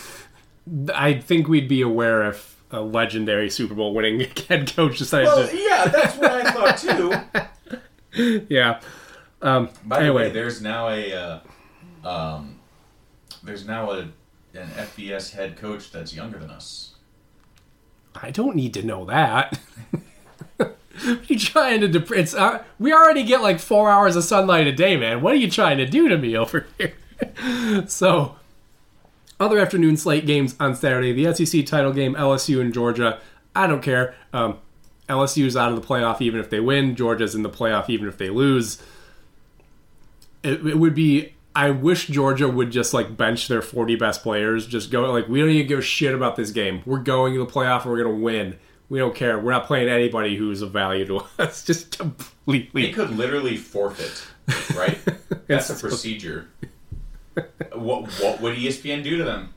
I 0.95 1.15
think 1.15 1.49
we'd 1.49 1.67
be 1.67 1.83
aware 1.83 2.29
if 2.29 2.60
a 2.71 2.81
legendary 2.81 3.51
Super 3.51 3.75
Bowl 3.75 3.95
winning 3.95 4.21
head 4.49 4.73
coach 4.75 4.99
decided 4.99 5.27
Well, 5.27 5.49
to 5.49 5.57
yeah, 5.57 5.87
that's 5.87 6.17
what 6.17 6.31
I 6.33 6.51
thought 6.51 6.79
too. 8.15 8.45
yeah. 8.49 8.81
Um, 9.43 9.71
By 9.85 10.01
anyway, 10.01 10.25
the 10.25 10.29
way, 10.29 10.33
there's 10.35 10.61
now 10.61 10.89
a 10.89 11.13
uh, 11.13 12.09
um, 12.09 12.61
there's 13.43 13.67
now 13.67 13.91
a 13.91 13.99
an 14.53 14.69
FBS 14.77 15.33
head 15.33 15.57
coach 15.57 15.91
that's 15.93 16.15
younger 16.15 16.39
than 16.39 16.51
us. 16.51 16.95
I 18.15 18.31
don't 18.31 18.57
need 18.57 18.75
to 18.75 18.83
know 18.83 19.05
that. 19.07 19.59
what 20.57 20.69
are 21.03 21.21
you 21.29 21.39
trying 21.39 21.81
to? 21.81 21.89
Dep- 21.89 22.11
it's 22.11 22.35
uh, 22.35 22.63
we 22.79 22.93
already 22.93 23.23
get 23.25 23.41
like 23.43 23.61
four 23.61 23.89
hours 23.91 24.17
of 24.17 24.25
sunlight 24.25 24.67
a 24.67 24.73
day, 24.73 24.97
man. 24.97 25.23
What 25.23 25.33
are 25.33 25.37
you 25.39 25.51
trying 25.51 25.79
to 25.79 25.87
do 25.87 26.09
to 26.09 26.19
me 26.19 26.37
over 26.37 26.67
here? 26.79 26.95
so, 27.87 28.37
other 29.41 29.59
afternoon 29.59 29.97
slate 29.97 30.27
games 30.27 30.55
on 30.61 30.75
Saturday: 30.77 31.13
the 31.13 31.35
SEC 31.35 31.67
title 31.67 31.93
game, 31.93 32.15
LSU 32.15 32.61
and 32.61 32.73
Georgia. 32.73 33.19
I 33.57 33.67
don't 33.67 33.83
care. 33.83 34.15
Um, 34.33 34.59
LSU's 35.09 35.57
out 35.57 35.73
of 35.73 35.81
the 35.81 35.87
playoff 35.87 36.21
even 36.21 36.39
if 36.39 36.51
they 36.51 36.61
win. 36.61 36.95
Georgia's 36.95 37.35
in 37.35 37.43
the 37.43 37.51
playoff 37.51 37.89
even 37.91 38.07
if 38.07 38.17
they 38.19 38.31
lose. 38.31 38.81
It, 40.43 40.65
it 40.67 40.79
would 40.79 40.95
be. 40.95 41.35
I 41.55 41.71
wish 41.71 42.07
Georgia 42.07 42.49
would 42.49 42.71
just 42.71 42.95
like 42.95 43.17
bench 43.17 43.49
their 43.49 43.61
40 43.61 43.97
best 43.97 44.23
players. 44.23 44.69
Just 44.69 44.93
go 44.93 45.11
like 45.11 45.27
we 45.29 45.41
don't 45.41 45.51
even 45.51 45.67
give 45.67 45.81
a 45.81 45.83
shit 45.83 46.15
about 46.15 46.37
this 46.37 46.53
game. 46.53 46.83
We're 46.87 46.99
going 46.99 47.35
to 47.35 47.41
the 47.45 47.51
playoff. 47.51 47.83
and 47.83 47.91
We're 47.91 48.05
gonna 48.05 48.15
win. 48.15 48.57
We 48.89 48.99
don't 49.01 49.15
care. 49.15 49.39
We're 49.39 49.53
not 49.53 49.67
playing 49.67 49.89
anybody 49.89 50.37
who's 50.37 50.63
of 50.63 50.71
value 50.73 51.07
to 51.07 51.25
us. 51.39 51.65
Just 51.65 51.99
completely. 51.99 52.87
They 52.87 52.93
could 52.93 53.11
literally 53.11 53.57
forfeit, 53.57 54.25
right? 54.77 54.99
That's 55.49 55.71
a 55.71 55.75
procedure. 55.75 56.49
What 57.75 58.11
what 58.23 58.41
would 58.41 58.57
ESPN 58.57 59.03
do 59.03 59.17
to 59.19 59.25
them? 59.25 59.55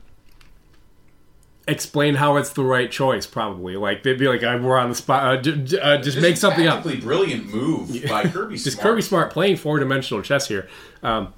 Explain 1.66 2.16
how 2.16 2.36
it's 2.36 2.50
the 2.50 2.62
right 2.62 2.90
choice. 2.90 3.26
Probably 3.26 3.76
like 3.76 4.02
they'd 4.02 4.18
be 4.18 4.28
like, 4.28 4.42
"Uh, 4.42 4.58
"We're 4.60 4.76
on 4.76 4.90
the 4.90 4.94
spot. 4.94 5.22
Uh, 5.38 5.40
j- 5.40 5.56
j- 5.56 5.80
uh, 5.80 5.96
just 5.96 6.16
This 6.16 6.22
make 6.22 6.36
something 6.36 6.66
up." 6.66 6.82
brilliant 6.84 7.46
move 7.52 8.04
by 8.06 8.24
Kirby 8.24 8.56
Just. 8.58 8.78
Kirby 8.80 9.00
Smart 9.00 9.32
playing 9.32 9.56
four 9.56 9.78
dimensional 9.78 10.22
chess 10.22 10.46
here. 10.48 10.68
Um, 11.02 11.32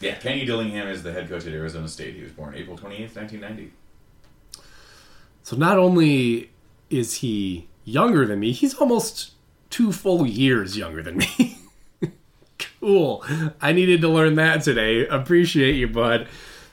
Yeah, 0.00 0.14
Kenny 0.14 0.46
Dillingham 0.46 0.88
is 0.88 1.02
the 1.02 1.12
head 1.12 1.28
coach 1.28 1.46
at 1.46 1.52
Arizona 1.52 1.86
State. 1.86 2.14
He 2.14 2.22
was 2.22 2.32
born 2.32 2.54
April 2.54 2.76
28th, 2.78 3.14
1990. 3.14 3.72
So 5.42 5.54
not 5.56 5.78
only 5.78 6.50
is 6.88 7.16
he 7.16 7.68
younger 7.84 8.24
than 8.26 8.40
me, 8.40 8.52
he's 8.52 8.74
almost 8.74 9.32
two 9.68 9.92
full 9.92 10.26
years 10.26 10.78
younger 10.78 11.02
than 11.02 11.18
me. 11.18 11.58
cool. 12.82 13.24
I 13.60 13.72
needed 13.72 14.00
to 14.00 14.08
learn 14.08 14.34
that 14.34 14.62
today. 14.62 15.06
Appreciate 15.06 15.76
you, 15.76 15.86
bud. 15.86 16.26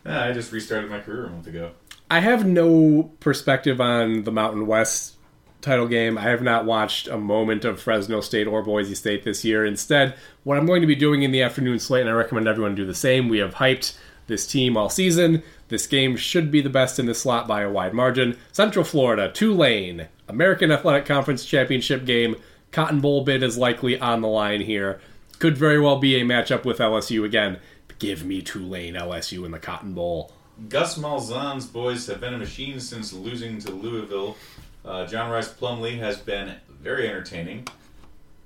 I 0.05 0.31
just 0.31 0.51
restarted 0.51 0.89
my 0.89 0.99
career 0.99 1.25
a 1.25 1.29
month 1.29 1.45
ago. 1.47 1.71
I 2.09 2.19
have 2.19 2.47
no 2.47 3.11
perspective 3.19 3.79
on 3.79 4.23
the 4.23 4.31
Mountain 4.31 4.65
West 4.65 5.17
title 5.61 5.87
game. 5.87 6.17
I 6.17 6.23
have 6.23 6.41
not 6.41 6.65
watched 6.65 7.07
a 7.07 7.17
moment 7.17 7.63
of 7.63 7.79
Fresno 7.79 8.21
State 8.21 8.47
or 8.47 8.63
Boise 8.63 8.95
State 8.95 9.23
this 9.23 9.45
year. 9.45 9.63
Instead, 9.63 10.15
what 10.43 10.57
I'm 10.57 10.65
going 10.65 10.81
to 10.81 10.87
be 10.87 10.95
doing 10.95 11.21
in 11.21 11.31
the 11.31 11.43
afternoon 11.43 11.77
slate, 11.79 12.01
and 12.01 12.09
I 12.09 12.13
recommend 12.13 12.47
everyone 12.47 12.73
do 12.73 12.85
the 12.85 12.95
same, 12.95 13.29
we 13.29 13.37
have 13.37 13.55
hyped 13.55 13.95
this 14.25 14.47
team 14.47 14.75
all 14.77 14.89
season. 14.89 15.43
This 15.67 15.85
game 15.85 16.15
should 16.17 16.49
be 16.49 16.61
the 16.61 16.69
best 16.69 16.97
in 16.97 17.05
the 17.05 17.13
slot 17.13 17.47
by 17.47 17.61
a 17.61 17.69
wide 17.69 17.93
margin. 17.93 18.35
Central 18.51 18.83
Florida, 18.83 19.31
Tulane, 19.31 20.07
American 20.27 20.71
Athletic 20.71 21.05
Conference 21.05 21.45
Championship 21.45 22.05
game. 22.05 22.35
Cotton 22.71 23.01
Bowl 23.01 23.23
bid 23.23 23.43
is 23.43 23.57
likely 23.57 23.99
on 23.99 24.21
the 24.21 24.27
line 24.27 24.61
here. 24.61 24.99
Could 25.39 25.57
very 25.57 25.79
well 25.79 25.97
be 25.97 26.19
a 26.19 26.25
matchup 26.25 26.65
with 26.65 26.79
LSU 26.79 27.23
again. 27.23 27.59
Give 27.97 28.25
me 28.25 28.41
Tulane, 28.41 28.93
LSU 28.93 29.45
in 29.45 29.51
the 29.51 29.59
Cotton 29.59 29.93
Bowl. 29.93 30.33
Gus 30.67 30.97
Malzahn's 30.97 31.65
boys 31.65 32.07
have 32.07 32.19
been 32.19 32.33
a 32.33 32.37
machine 32.37 32.79
since 32.81 33.13
losing 33.13 33.59
to 33.59 33.71
Louisville. 33.71 34.35
Uh, 34.83 35.05
John 35.05 35.31
Rhys 35.31 35.47
Plumlee 35.47 35.97
has 35.99 36.17
been 36.17 36.55
very 36.81 37.07
entertaining. 37.07 37.67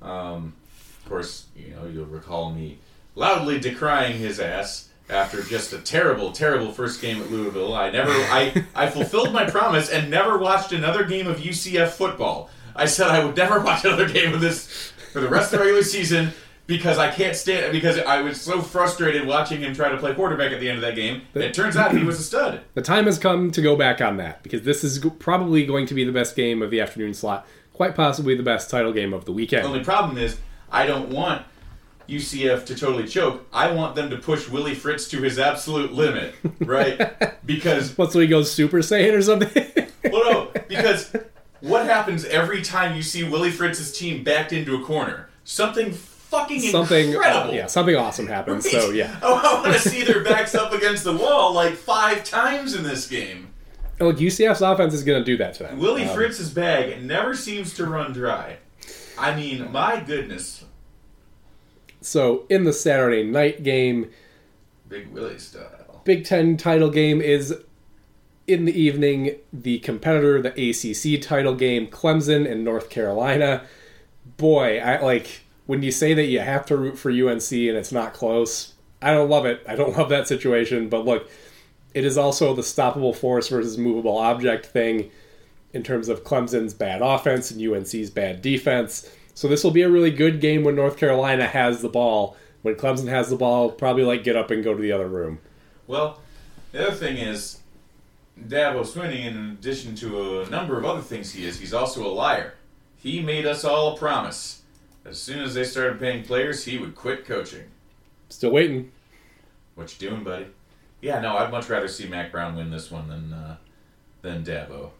Um, 0.01 0.53
of 0.99 1.10
course, 1.10 1.47
you 1.56 1.73
know 1.73 1.88
you'll 1.88 2.06
recall 2.06 2.51
me 2.51 2.77
loudly 3.15 3.60
decrying 3.60 4.17
his 4.17 4.39
ass 4.39 4.89
after 5.10 5.41
just 5.41 5.73
a 5.73 5.79
terrible, 5.79 6.32
terrible 6.32 6.71
first 6.71 7.01
game 7.01 7.21
at 7.21 7.32
Louisville. 7.32 7.73
I 7.73 7.89
never, 7.89 8.12
I, 8.12 8.65
I 8.75 8.88
fulfilled 8.88 9.34
my 9.34 9.49
promise 9.49 9.89
and 9.89 10.10
never 10.10 10.38
watched 10.38 10.71
another 10.71 11.03
game 11.03 11.27
of 11.27 11.38
UCF 11.38 11.89
football. 11.89 12.49
I 12.75 12.86
said 12.86 13.08
I 13.08 13.23
would 13.23 13.36
never 13.36 13.60
watch 13.60 13.84
another 13.84 14.08
game 14.08 14.34
of 14.34 14.41
this 14.41 14.91
for 15.12 15.19
the 15.21 15.29
rest 15.29 15.53
of 15.53 15.60
the 15.60 15.65
regular 15.65 15.84
season 15.84 16.34
because 16.65 16.97
I 16.97 17.12
can't 17.12 17.36
stand 17.36 17.71
because 17.71 17.97
I 17.97 18.21
was 18.21 18.39
so 18.39 18.62
frustrated 18.62 19.28
watching 19.28 19.62
him 19.62 19.73
try 19.73 19.89
to 19.89 19.97
play 19.97 20.13
quarterback 20.13 20.52
at 20.52 20.60
the 20.60 20.69
end 20.69 20.78
of 20.78 20.82
that 20.82 20.95
game. 20.95 21.23
But, 21.34 21.43
It 21.43 21.54
turns 21.54 21.76
out 21.76 21.95
he 21.95 22.04
was 22.04 22.19
a 22.19 22.23
stud. 22.23 22.62
The 22.73 22.82
time 22.82 23.06
has 23.06 23.17
come 23.17 23.52
to 23.52 23.62
go 23.62 23.76
back 23.76 24.02
on 24.02 24.17
that 24.17 24.43
because 24.43 24.63
this 24.63 24.84
is 24.84 25.06
probably 25.19 25.65
going 25.65 25.86
to 25.88 25.93
be 25.93 26.04
the 26.04 26.12
best 26.12 26.36
game 26.36 26.62
of 26.62 26.71
the 26.71 26.82
afternoon 26.82 27.13
slot, 27.13 27.45
quite 27.73 27.95
possibly 27.95 28.36
the 28.36 28.43
best 28.43 28.69
title 28.69 28.93
game 28.93 29.13
of 29.13 29.26
the 29.26 29.32
weekend. 29.32 29.63
The 29.65 29.69
only 29.69 29.84
problem 29.84 30.17
is 30.17 30.38
I 30.71 30.86
don't 30.86 31.10
want 31.10 31.45
UCF 32.08 32.65
to 32.65 32.76
totally 32.76 33.08
choke. 33.08 33.45
I 33.54 33.71
want 33.71 33.95
them 33.95 34.10
to 34.10 34.17
push 34.17 34.49
Willie 34.49 34.76
Fritz 34.76 35.08
to 35.10 35.21
his 35.21 35.39
absolute 35.39 35.93
limit, 35.93 36.36
right? 36.60 36.99
because 37.45 37.97
What, 37.97 38.12
so 38.12 38.19
he 38.19 38.28
goes 38.28 38.52
Super 38.52 38.80
Saiyan 38.80 39.13
or 39.13 39.21
something? 39.21 39.89
well, 40.12 40.32
no, 40.32 40.52
because 40.67 41.15
what 41.62 41.86
happens 41.86 42.26
every 42.26 42.62
time 42.62 42.95
you 42.95 43.02
see 43.02 43.23
Willie 43.23 43.52
Fritz's 43.52 43.97
team 43.97 44.23
backed 44.23 44.52
into 44.52 44.76
a 44.76 44.84
corner? 44.84 45.30
Something 45.45 45.91
fucking 46.34 46.60
something, 46.62 47.12
incredible. 47.12 47.52
uh, 47.52 47.54
yeah, 47.56 47.67
something 47.67 47.96
awesome 47.96 48.28
happens. 48.28 48.69
So 48.69 48.91
yeah, 48.91 49.17
Oh, 49.22 49.36
I 49.43 49.62
want 49.62 49.74
to 49.82 49.89
see 49.89 50.04
their 50.04 50.24
backs 50.24 50.56
up 50.56 50.74
against 50.74 51.04
the 51.04 51.15
wall 51.15 51.54
like 51.54 51.74
five 51.74 52.24
times 52.24 52.74
in 52.76 52.84
this 52.84 53.08
game. 53.08 53.50
And 54.00 54.08
look, 54.08 54.17
UCF's 54.17 54.62
offense 54.62 54.93
is 54.93 55.04
going 55.04 55.19
to 55.22 55.26
do 55.26 55.38
that 55.38 55.54
to 55.56 55.63
them. 55.63 55.80
Willie 55.80 56.06
Um, 56.06 56.15
Fritz's 56.15 56.50
bag 56.50 57.04
never 57.04 57.36
seems 57.36 57.74
to 57.76 57.86
run 57.86 58.12
dry. 58.12 58.58
I 59.17 59.36
mean, 59.36 59.72
my 59.72 60.00
goodness, 60.00 60.65
So 62.02 62.46
in 62.50 62.63
the 62.63 62.74
Saturday 62.74 63.24
night 63.24 63.63
game, 63.63 64.10
Big 64.89 65.10
Willie 65.10 65.38
style. 65.39 66.02
Big 66.04 66.26
Ten 66.26 66.58
title 66.58 66.89
game 66.89 67.22
is 67.22 67.56
in 68.48 68.65
the 68.65 68.78
evening. 68.78 69.36
The 69.54 69.80
competitor, 69.80 70.41
the 70.41 70.50
ACC 70.52 71.22
title 71.22 71.56
game, 71.56 71.88
Clemson 71.88 72.50
and 72.52 72.63
North 72.65 72.89
Carolina. 72.89 73.63
Boy, 74.38 74.80
I 74.80 75.00
like 75.02 75.41
when 75.65 75.84
you 75.84 75.91
say 75.91 76.13
that 76.13 76.26
you 76.26 76.39
have 76.39 76.65
to 76.67 76.78
root 76.78 76.97
for 76.97 77.10
UNC 77.10 77.52
and 77.52 77.78
it's 77.78 77.91
not 77.91 78.13
close. 78.13 78.73
I 79.02 79.12
don't 79.12 79.30
love 79.30 79.45
it. 79.45 79.63
I 79.67 79.76
don't 79.76 79.97
love 79.97 80.10
that 80.10 80.28
situation. 80.28 80.89
But 80.89 81.06
look, 81.06 81.30
it 81.93 82.06
is 82.06 82.17
also 82.17 82.54
the 82.54 82.62
stoppable 82.62 83.15
force 83.15 83.49
versus 83.49 83.78
movable 83.78 84.17
object 84.17 84.65
thing 84.65 85.12
in 85.73 85.84
terms 85.84 86.08
of 86.08 86.23
Clemson's 86.23 86.73
bad 86.73 87.02
offense 87.02 87.52
and 87.52 87.62
UNC's 87.62 88.10
bad 88.10 88.41
defense. 88.41 89.10
So 89.34 89.47
this 89.47 89.63
will 89.63 89.71
be 89.71 89.82
a 89.82 89.89
really 89.89 90.12
good 90.12 90.39
game 90.39 90.63
when 90.63 90.76
North 90.76 90.97
Carolina 90.97 91.47
has 91.47 91.82
the 91.82 91.89
ball. 91.89 92.38
When 92.62 92.76
Clemson 92.76 93.08
has 93.08 93.30
the 93.30 93.36
ball, 93.36 93.71
probably 93.71 94.04
like 94.04 94.23
get 94.23 94.36
up 94.36 94.52
and 94.52 94.63
go 94.63 94.73
to 94.73 94.82
the 94.82 94.91
other 94.91 95.08
room. 95.08 95.39
Well, 95.88 96.21
the 96.71 96.88
other 96.88 96.95
thing 96.95 97.17
is, 97.17 97.60
Dabo 98.39 98.82
Swinney, 98.82 99.26
in 99.26 99.52
addition 99.52 99.95
to 99.95 100.41
a 100.41 100.49
number 100.49 100.78
of 100.78 100.86
other 100.86 101.02
things 101.02 101.34
he 101.34 101.45
is, 101.45 101.60
he's 101.60 101.73
also 101.73 102.06
a 102.06 102.10
liar. 102.10 102.54
He 102.97 103.21
made 103.21 103.45
us 103.45 103.65
all 103.65 103.93
a 103.93 103.97
promise. 103.97 104.62
As 105.06 105.20
soon 105.20 105.39
as 105.39 105.54
they 105.54 105.63
started 105.63 106.00
paying 106.00 106.24
players, 106.24 106.63
he 106.66 106.78
would 106.78 106.96
quit 106.96 107.26
coaching. 107.26 107.66
Still 108.30 108.52
waiting. 108.52 108.92
What 109.76 109.94
you 110.00 110.10
doing, 110.10 110.24
buddy? 110.24 110.48
Yeah, 111.02 111.20
no, 111.20 111.36
I'd 111.36 111.52
much 111.52 111.70
rather 111.70 111.88
see 111.88 112.08
Mack 112.08 112.32
Brown 112.32 112.56
win 112.56 112.72
this 112.72 112.89
one 112.89 113.10
than 113.10 113.34
uh, 113.34 113.58
than 114.22 114.44
Dabo. 114.44 114.92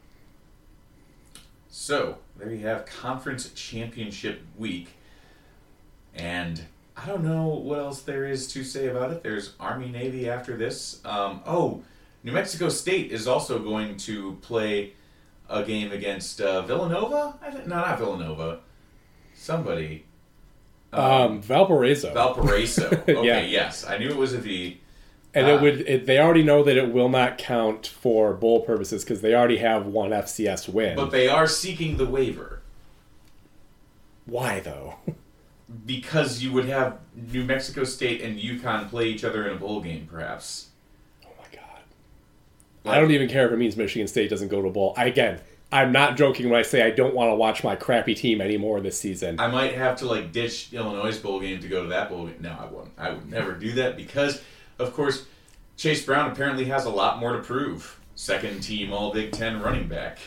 So 1.70 2.18
there 2.38 2.52
you 2.52 2.68
have 2.68 2.86
conference 2.86 3.50
championship 3.54 4.42
week, 4.58 4.90
and 6.14 6.62
I 6.98 7.06
don't 7.06 7.24
know 7.24 7.48
what 7.48 7.80
else 7.80 8.02
there 8.02 8.26
is 8.26 8.48
to 8.50 8.64
say 8.64 8.88
about 8.88 9.12
it. 9.12 9.24
There's 9.24 9.54
Army 9.60 9.90
Navy 9.90 10.30
after 10.30 10.58
this. 10.58 11.00
Um, 11.06 11.42
oh, 11.46 11.82
New 12.24 12.32
Mexico 12.32 12.70
State 12.70 13.12
is 13.12 13.28
also 13.28 13.60
going 13.60 13.98
to 13.98 14.34
play 14.42 14.94
a 15.50 15.64
game 15.64 15.92
against 15.92 16.42
uh, 16.42 16.62
Villanova. 16.64 17.36
I 17.42 17.52
think, 17.52 17.68
no, 17.68 17.76
not 17.76 17.98
Villanova. 17.98 18.60
Somebody. 19.44 20.06
Um, 20.94 21.42
Valparaiso. 21.42 22.14
Valparaiso. 22.14 22.88
Okay, 23.10 23.26
Yeah. 23.26 23.40
yes, 23.42 23.86
I 23.86 23.98
knew 23.98 24.08
it 24.08 24.16
was 24.16 24.32
a 24.32 24.38
V. 24.38 24.80
and 25.34 25.46
Ah. 25.48 25.50
it 25.56 25.62
would. 25.62 25.82
It, 25.82 26.06
they 26.06 26.18
already 26.18 26.44
know 26.44 26.64
that 26.64 26.78
it 26.78 26.94
will 26.94 27.10
not 27.10 27.38
count 27.38 27.88
for 27.88 28.34
bowl 28.34 28.62
purposes 28.62 29.04
because 29.04 29.20
they 29.20 29.34
already 29.34 29.58
have 29.58 29.86
one 29.86 30.12
FCS 30.12 30.70
win. 30.70 30.96
But 30.96 31.12
they 31.12 31.28
are 31.28 31.46
seeking 31.48 31.98
the 31.98 32.06
waiver 32.06 32.62
Why 34.26 34.62
though? 34.62 34.96
because 35.86 36.42
you 36.42 36.54
would 36.54 36.66
have 36.70 37.00
New 37.14 37.44
Mexico 37.44 37.84
State 37.84 38.22
and 38.22 38.40
UConn 38.40 38.90
play 38.90 39.08
each 39.10 39.26
other 39.26 39.46
in 39.46 39.58
a 39.58 39.60
bowl 39.60 39.82
game, 39.82 40.08
perhaps. 40.10 40.70
Oh 41.26 41.30
my 41.38 41.48
god. 41.54 41.82
I 42.96 42.98
don't 43.02 43.12
even 43.12 43.28
care 43.28 43.46
if 43.48 43.52
it 43.52 43.58
means 43.58 43.76
Michigan 43.76 44.08
State 44.08 44.30
doesn't 44.30 44.48
go 44.48 44.62
to 44.62 44.70
a 44.70 44.72
bowl. 44.72 44.94
I, 44.96 45.08
again, 45.08 45.42
I'm 45.74 45.92
not 45.92 46.18
joking 46.18 46.52
when 46.52 46.60
I 46.60 46.62
say 46.62 46.84
I 46.84 46.92
don't 46.92 47.16
want 47.16 47.32
to 47.32 47.36
watch 47.36 47.64
my 47.64 47.76
crappy 47.76 48.14
team 48.14 48.42
anymore 48.42 48.80
this 48.80 49.00
season. 49.00 49.40
I 49.40 49.48
might 49.48 49.74
have 49.74 49.98
to 49.98 50.06
like 50.06 50.32
ditch 50.32 50.72
Illinois' 50.72 51.18
bowl 51.18 51.40
game 51.40 51.60
to 51.62 51.68
go 51.68 51.82
to 51.82 51.90
that 51.90 52.10
bowl 52.10 52.28
game. 52.28 52.38
No, 52.42 52.52
I 52.52 52.66
wouldn't. 52.66 52.94
I 52.96 53.10
would 53.10 53.28
never 53.28 53.54
do 53.54 53.72
that 53.74 53.98
because, 53.98 54.44
of 54.78 54.94
course, 54.94 55.26
Chase 55.76 56.06
Brown 56.06 56.32
apparently 56.32 56.66
has 56.66 56.86
a 56.86 56.92
lot 56.92 57.18
more 57.20 57.34
to 57.34 57.40
prove. 57.40 58.00
Second 58.14 58.62
team 58.62 58.94
All 58.94 59.12
Big 59.12 59.32
Ten 59.32 59.64
running 59.64 59.88
back. 59.88 60.20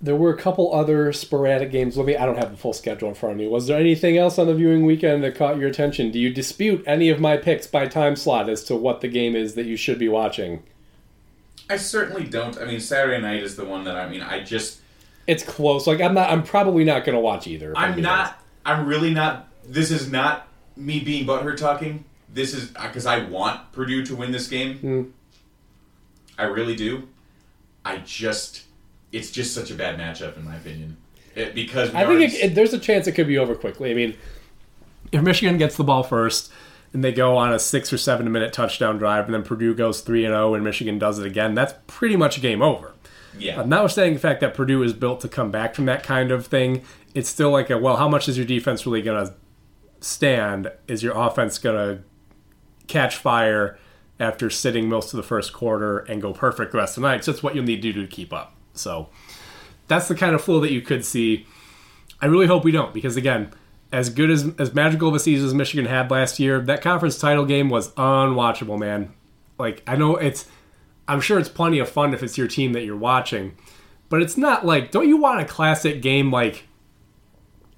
There 0.00 0.16
were 0.16 0.34
a 0.34 0.36
couple 0.36 0.74
other 0.74 1.12
sporadic 1.12 1.70
games. 1.70 1.96
Let 1.96 2.06
me. 2.06 2.16
I 2.16 2.26
don't 2.26 2.38
have 2.38 2.50
the 2.50 2.56
full 2.56 2.72
schedule 2.72 3.08
in 3.08 3.14
front 3.14 3.34
of 3.34 3.38
me. 3.38 3.46
Was 3.46 3.68
there 3.68 3.78
anything 3.78 4.18
else 4.18 4.40
on 4.40 4.48
the 4.48 4.54
viewing 4.56 4.84
weekend 4.84 5.22
that 5.22 5.36
caught 5.36 5.58
your 5.58 5.68
attention? 5.68 6.10
Do 6.10 6.18
you 6.18 6.34
dispute 6.34 6.82
any 6.84 7.10
of 7.10 7.20
my 7.20 7.36
picks 7.36 7.68
by 7.68 7.86
time 7.86 8.16
slot 8.16 8.48
as 8.48 8.64
to 8.64 8.74
what 8.74 9.00
the 9.00 9.06
game 9.06 9.36
is 9.36 9.54
that 9.54 9.66
you 9.66 9.76
should 9.76 10.00
be 10.00 10.08
watching? 10.08 10.64
I 11.70 11.76
certainly 11.76 12.24
don't. 12.24 12.58
I 12.58 12.64
mean, 12.64 12.80
Saturday 12.80 13.20
night 13.20 13.42
is 13.42 13.56
the 13.56 13.64
one 13.64 13.84
that 13.84 13.96
I 13.96 14.08
mean. 14.08 14.20
I 14.20 14.42
just 14.42 14.80
It's 15.26 15.42
close. 15.42 15.86
Like 15.86 16.00
I'm 16.00 16.14
not. 16.14 16.30
I'm 16.30 16.42
probably 16.42 16.84
not 16.84 17.04
going 17.04 17.14
to 17.14 17.20
watch 17.20 17.46
either. 17.46 17.72
I'm 17.76 18.00
not. 18.00 18.40
I'm 18.64 18.86
really 18.86 19.12
not. 19.12 19.48
This 19.64 19.90
is 19.90 20.10
not 20.10 20.48
me 20.76 21.00
being 21.00 21.26
butthurt 21.26 21.56
talking. 21.56 22.04
This 22.32 22.54
is 22.54 22.70
because 22.70 23.06
I 23.06 23.24
want 23.24 23.72
Purdue 23.72 24.04
to 24.06 24.16
win 24.16 24.32
this 24.32 24.48
game. 24.48 24.78
Hmm. 24.78 25.02
I 26.38 26.44
really 26.44 26.74
do. 26.74 27.08
I 27.84 27.98
just, 27.98 28.62
it's 29.10 29.30
just 29.30 29.54
such 29.54 29.70
a 29.70 29.74
bad 29.74 29.98
matchup 29.98 30.36
in 30.36 30.44
my 30.44 30.56
opinion. 30.56 30.96
It, 31.34 31.54
because 31.54 31.94
I 31.94 32.06
think 32.06 32.32
it, 32.32 32.44
it, 32.44 32.54
there's 32.54 32.72
a 32.72 32.78
chance 32.78 33.06
it 33.06 33.12
could 33.12 33.26
be 33.26 33.38
over 33.38 33.54
quickly. 33.54 33.90
I 33.90 33.94
mean, 33.94 34.16
if 35.12 35.22
Michigan 35.22 35.58
gets 35.58 35.76
the 35.76 35.84
ball 35.84 36.02
first 36.02 36.52
and 36.92 37.02
they 37.02 37.12
go 37.12 37.36
on 37.36 37.52
a 37.52 37.58
six 37.58 37.92
or 37.92 37.98
seven 37.98 38.30
minute 38.30 38.52
touchdown 38.52 38.98
drive, 38.98 39.24
and 39.26 39.34
then 39.34 39.42
Purdue 39.42 39.74
goes 39.74 40.00
three 40.00 40.24
and 40.24 40.32
zero, 40.32 40.54
and 40.54 40.62
Michigan 40.64 40.98
does 40.98 41.18
it 41.18 41.26
again, 41.26 41.54
that's 41.54 41.74
pretty 41.86 42.16
much 42.16 42.40
game 42.42 42.62
over. 42.62 42.94
yeah. 43.38 43.60
Uh, 43.60 43.64
notwithstanding 43.64 44.14
the 44.14 44.20
fact 44.20 44.40
that 44.40 44.54
Purdue 44.54 44.82
is 44.82 44.92
built 44.92 45.20
to 45.20 45.28
come 45.28 45.50
back 45.50 45.74
from 45.74 45.86
that 45.86 46.02
kind 46.02 46.30
of 46.30 46.46
thing, 46.46 46.82
it's 47.14 47.28
still 47.28 47.50
like 47.50 47.70
a 47.70 47.78
well, 47.78 47.96
how 47.96 48.08
much 48.08 48.28
is 48.28 48.36
your 48.36 48.46
defense 48.46 48.86
really 48.86 49.02
going 49.02 49.26
to 49.26 49.34
stand? 50.00 50.70
Is 50.88 51.02
your 51.02 51.16
offense 51.16 51.58
going 51.58 51.76
to 51.76 52.02
catch 52.88 53.16
fire 53.16 53.78
after 54.20 54.50
sitting 54.50 54.88
most 54.88 55.12
of 55.12 55.16
the 55.16 55.22
first 55.22 55.52
quarter 55.52 56.00
and 56.00 56.20
go 56.20 56.32
perfect 56.32 56.72
the 56.72 56.78
rest 56.78 56.96
of 56.96 57.02
the 57.02 57.08
night? 57.08 57.24
So 57.24 57.32
that's 57.32 57.42
what 57.42 57.54
you'll 57.54 57.64
need 57.64 57.82
to 57.82 57.92
do 57.92 58.02
to 58.02 58.06
keep 58.06 58.32
up. 58.32 58.54
So 58.74 59.08
that's 59.88 60.08
the 60.08 60.14
kind 60.14 60.34
of 60.34 60.42
flow 60.42 60.60
that 60.60 60.72
you 60.72 60.80
could 60.80 61.04
see. 61.04 61.46
I 62.20 62.26
really 62.26 62.46
hope 62.46 62.64
we 62.64 62.72
don't, 62.72 62.94
because 62.94 63.16
again, 63.16 63.52
as 63.92 64.08
good 64.08 64.30
as 64.30 64.50
as 64.58 64.74
magical 64.74 65.08
of 65.08 65.14
a 65.14 65.20
season 65.20 65.46
as 65.46 65.54
Michigan 65.54 65.84
had 65.84 66.10
last 66.10 66.40
year, 66.40 66.60
that 66.62 66.82
conference 66.82 67.18
title 67.18 67.44
game 67.44 67.68
was 67.68 67.92
unwatchable, 67.92 68.78
man. 68.78 69.12
Like 69.58 69.82
I 69.86 69.96
know 69.96 70.16
it's 70.16 70.46
I'm 71.06 71.20
sure 71.20 71.38
it's 71.38 71.48
plenty 71.48 71.78
of 71.78 71.88
fun 71.88 72.14
if 72.14 72.22
it's 72.22 72.38
your 72.38 72.48
team 72.48 72.72
that 72.72 72.84
you're 72.84 72.96
watching, 72.96 73.54
but 74.08 74.22
it's 74.22 74.36
not 74.36 74.64
like 74.64 74.90
don't 74.90 75.08
you 75.08 75.18
want 75.18 75.40
a 75.40 75.44
classic 75.44 76.00
game 76.00 76.30
like 76.30 76.64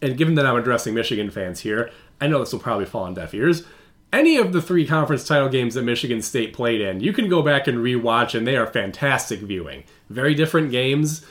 and 0.00 0.16
given 0.16 0.34
that 0.36 0.46
I'm 0.46 0.56
addressing 0.56 0.94
Michigan 0.94 1.30
fans 1.30 1.60
here, 1.60 1.90
I 2.20 2.28
know 2.28 2.38
this 2.38 2.52
will 2.52 2.60
probably 2.60 2.86
fall 2.86 3.04
on 3.04 3.14
deaf 3.14 3.34
ears. 3.34 3.64
Any 4.12 4.36
of 4.36 4.52
the 4.52 4.62
three 4.62 4.86
conference 4.86 5.26
title 5.26 5.48
games 5.48 5.74
that 5.74 5.82
Michigan 5.82 6.22
State 6.22 6.52
played 6.52 6.80
in, 6.80 7.00
you 7.00 7.12
can 7.12 7.28
go 7.28 7.42
back 7.42 7.66
and 7.66 7.78
rewatch 7.78 8.36
and 8.36 8.46
they 8.46 8.56
are 8.56 8.66
fantastic 8.66 9.40
viewing. 9.40 9.82
Very 10.08 10.34
different 10.36 10.70
games 10.70 11.26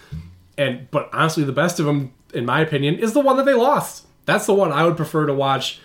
and 0.57 0.91
but 0.91 1.09
honestly 1.13 1.45
the 1.45 1.53
best 1.53 1.79
of 1.79 1.85
them 1.85 2.13
in 2.33 2.45
my 2.45 2.59
opinion 2.59 2.95
is 2.95 3.13
the 3.13 3.21
one 3.21 3.37
that 3.37 3.45
they 3.45 3.53
lost. 3.53 4.07
That's 4.25 4.45
the 4.45 4.53
one 4.53 4.71
I 4.71 4.85
would 4.85 4.97
prefer 4.97 5.25
to 5.25 5.33
watch 5.33 5.79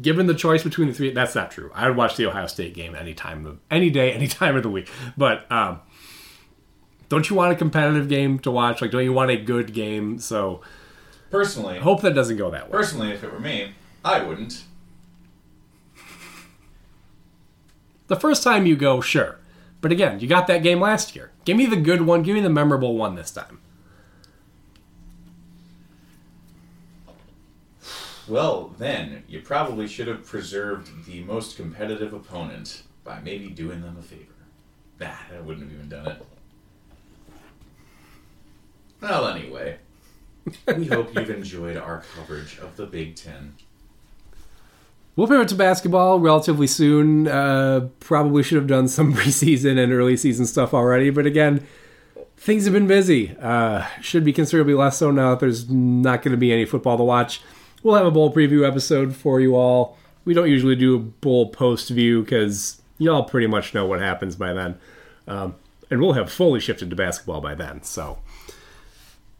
given 0.00 0.26
the 0.26 0.34
choice 0.34 0.62
between 0.62 0.88
the 0.88 0.94
three, 0.94 1.10
that's 1.10 1.34
not 1.34 1.50
true. 1.50 1.70
I 1.74 1.88
would 1.88 1.96
watch 1.96 2.16
the 2.16 2.26
Ohio 2.26 2.46
State 2.46 2.74
game 2.74 2.94
any 2.94 3.14
time 3.14 3.46
of 3.46 3.58
any 3.70 3.90
day, 3.90 4.12
any 4.12 4.26
time 4.28 4.56
of 4.56 4.62
the 4.62 4.70
week. 4.70 4.88
But 5.16 5.50
um, 5.50 5.80
don't 7.08 7.28
you 7.28 7.36
want 7.36 7.52
a 7.52 7.56
competitive 7.56 8.08
game 8.08 8.38
to 8.40 8.50
watch? 8.50 8.80
Like, 8.80 8.90
don't 8.90 9.04
you 9.04 9.12
want 9.12 9.30
a 9.30 9.36
good 9.36 9.72
game? 9.72 10.18
So 10.18 10.60
Personally, 11.30 11.78
I 11.78 11.80
hope 11.80 12.02
that 12.02 12.14
doesn't 12.14 12.36
go 12.36 12.50
that 12.50 12.66
way. 12.66 12.72
personally, 12.72 13.10
if 13.10 13.22
it 13.22 13.32
were 13.32 13.40
me, 13.40 13.72
I 14.04 14.22
wouldn't. 14.22 14.64
The 18.08 18.16
first 18.16 18.42
time 18.42 18.66
you 18.66 18.74
go, 18.74 19.00
sure. 19.00 19.38
But 19.80 19.92
again, 19.92 20.18
you 20.20 20.26
got 20.26 20.46
that 20.48 20.62
game 20.64 20.80
last 20.80 21.14
year. 21.14 21.30
Give 21.44 21.56
me 21.56 21.66
the 21.66 21.76
good 21.76 22.02
one. 22.02 22.22
Give 22.22 22.34
me 22.34 22.40
the 22.40 22.50
memorable 22.50 22.96
one 22.96 23.14
this 23.14 23.30
time. 23.30 23.60
Well, 28.30 28.72
then 28.78 29.24
you 29.26 29.40
probably 29.40 29.88
should 29.88 30.06
have 30.06 30.24
preserved 30.24 31.04
the 31.04 31.24
most 31.24 31.56
competitive 31.56 32.12
opponent 32.12 32.84
by 33.02 33.18
maybe 33.20 33.48
doing 33.48 33.82
them 33.82 33.96
a 33.98 34.02
favor. 34.02 34.24
Nah, 35.00 35.16
I 35.36 35.40
wouldn't 35.40 35.68
have 35.68 35.76
even 35.76 35.88
done 35.88 36.06
it. 36.06 36.26
Well, 39.00 39.26
anyway, 39.26 39.78
we 40.76 40.86
hope 40.86 41.12
you've 41.12 41.30
enjoyed 41.30 41.76
our 41.76 42.04
coverage 42.14 42.56
of 42.58 42.76
the 42.76 42.86
Big 42.86 43.16
Ten. 43.16 43.54
We'll 45.16 45.26
pivot 45.26 45.48
to 45.48 45.56
basketball 45.56 46.20
relatively 46.20 46.68
soon. 46.68 47.26
Uh, 47.26 47.88
probably 47.98 48.44
should 48.44 48.58
have 48.58 48.68
done 48.68 48.86
some 48.86 49.12
preseason 49.16 49.76
and 49.76 49.92
early 49.92 50.16
season 50.16 50.46
stuff 50.46 50.72
already, 50.72 51.10
but 51.10 51.26
again, 51.26 51.66
things 52.36 52.62
have 52.64 52.74
been 52.74 52.86
busy. 52.86 53.36
Uh, 53.40 53.84
should 54.00 54.24
be 54.24 54.32
considerably 54.32 54.74
less 54.74 54.98
so 54.98 55.10
now 55.10 55.30
that 55.30 55.40
there's 55.40 55.68
not 55.68 56.22
going 56.22 56.30
to 56.30 56.38
be 56.38 56.52
any 56.52 56.64
football 56.64 56.96
to 56.96 57.02
watch. 57.02 57.40
We'll 57.82 57.94
have 57.94 58.06
a 58.06 58.10
bowl 58.10 58.32
preview 58.32 58.66
episode 58.66 59.16
for 59.16 59.40
you 59.40 59.56
all. 59.56 59.96
We 60.24 60.34
don't 60.34 60.50
usually 60.50 60.76
do 60.76 60.96
a 60.96 60.98
bowl 60.98 61.48
post 61.50 61.88
view 61.88 62.22
because 62.22 62.80
y'all 62.98 63.24
pretty 63.24 63.46
much 63.46 63.72
know 63.72 63.86
what 63.86 64.00
happens 64.00 64.36
by 64.36 64.52
then. 64.52 64.78
Um, 65.26 65.54
and 65.90 66.00
we'll 66.00 66.12
have 66.12 66.30
fully 66.30 66.60
shifted 66.60 66.90
to 66.90 66.96
basketball 66.96 67.40
by 67.40 67.54
then. 67.54 67.82
So, 67.82 68.18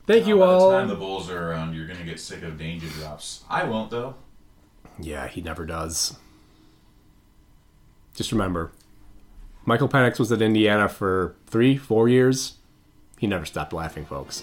thank 0.07 0.27
you 0.27 0.39
By 0.39 0.47
all. 0.47 0.71
the 0.71 0.79
time 0.79 0.89
the 0.89 0.95
Bulls 0.95 1.31
are 1.31 1.51
around, 1.51 1.75
you're 1.75 1.87
gonna 1.87 2.05
get 2.05 2.19
sick 2.19 2.43
of 2.43 2.59
danger 2.59 2.89
drops. 2.89 3.45
I 3.49 3.65
won't 3.65 3.91
though. 3.91 4.15
Yeah, 4.99 5.29
he 5.29 5.41
never 5.43 5.67
does. 5.67 6.17
Just 8.15 8.33
remember, 8.33 8.73
Michael 9.65 9.89
Penix 9.89 10.19
was 10.19 10.33
at 10.33 10.43
Indiana 10.43 10.89
for 10.89 11.37
three, 11.47 11.77
four 11.77 12.09
years. 12.09 12.55
He 13.19 13.27
never 13.27 13.45
stopped 13.45 13.73
laughing, 13.73 14.05
folks. 14.07 14.43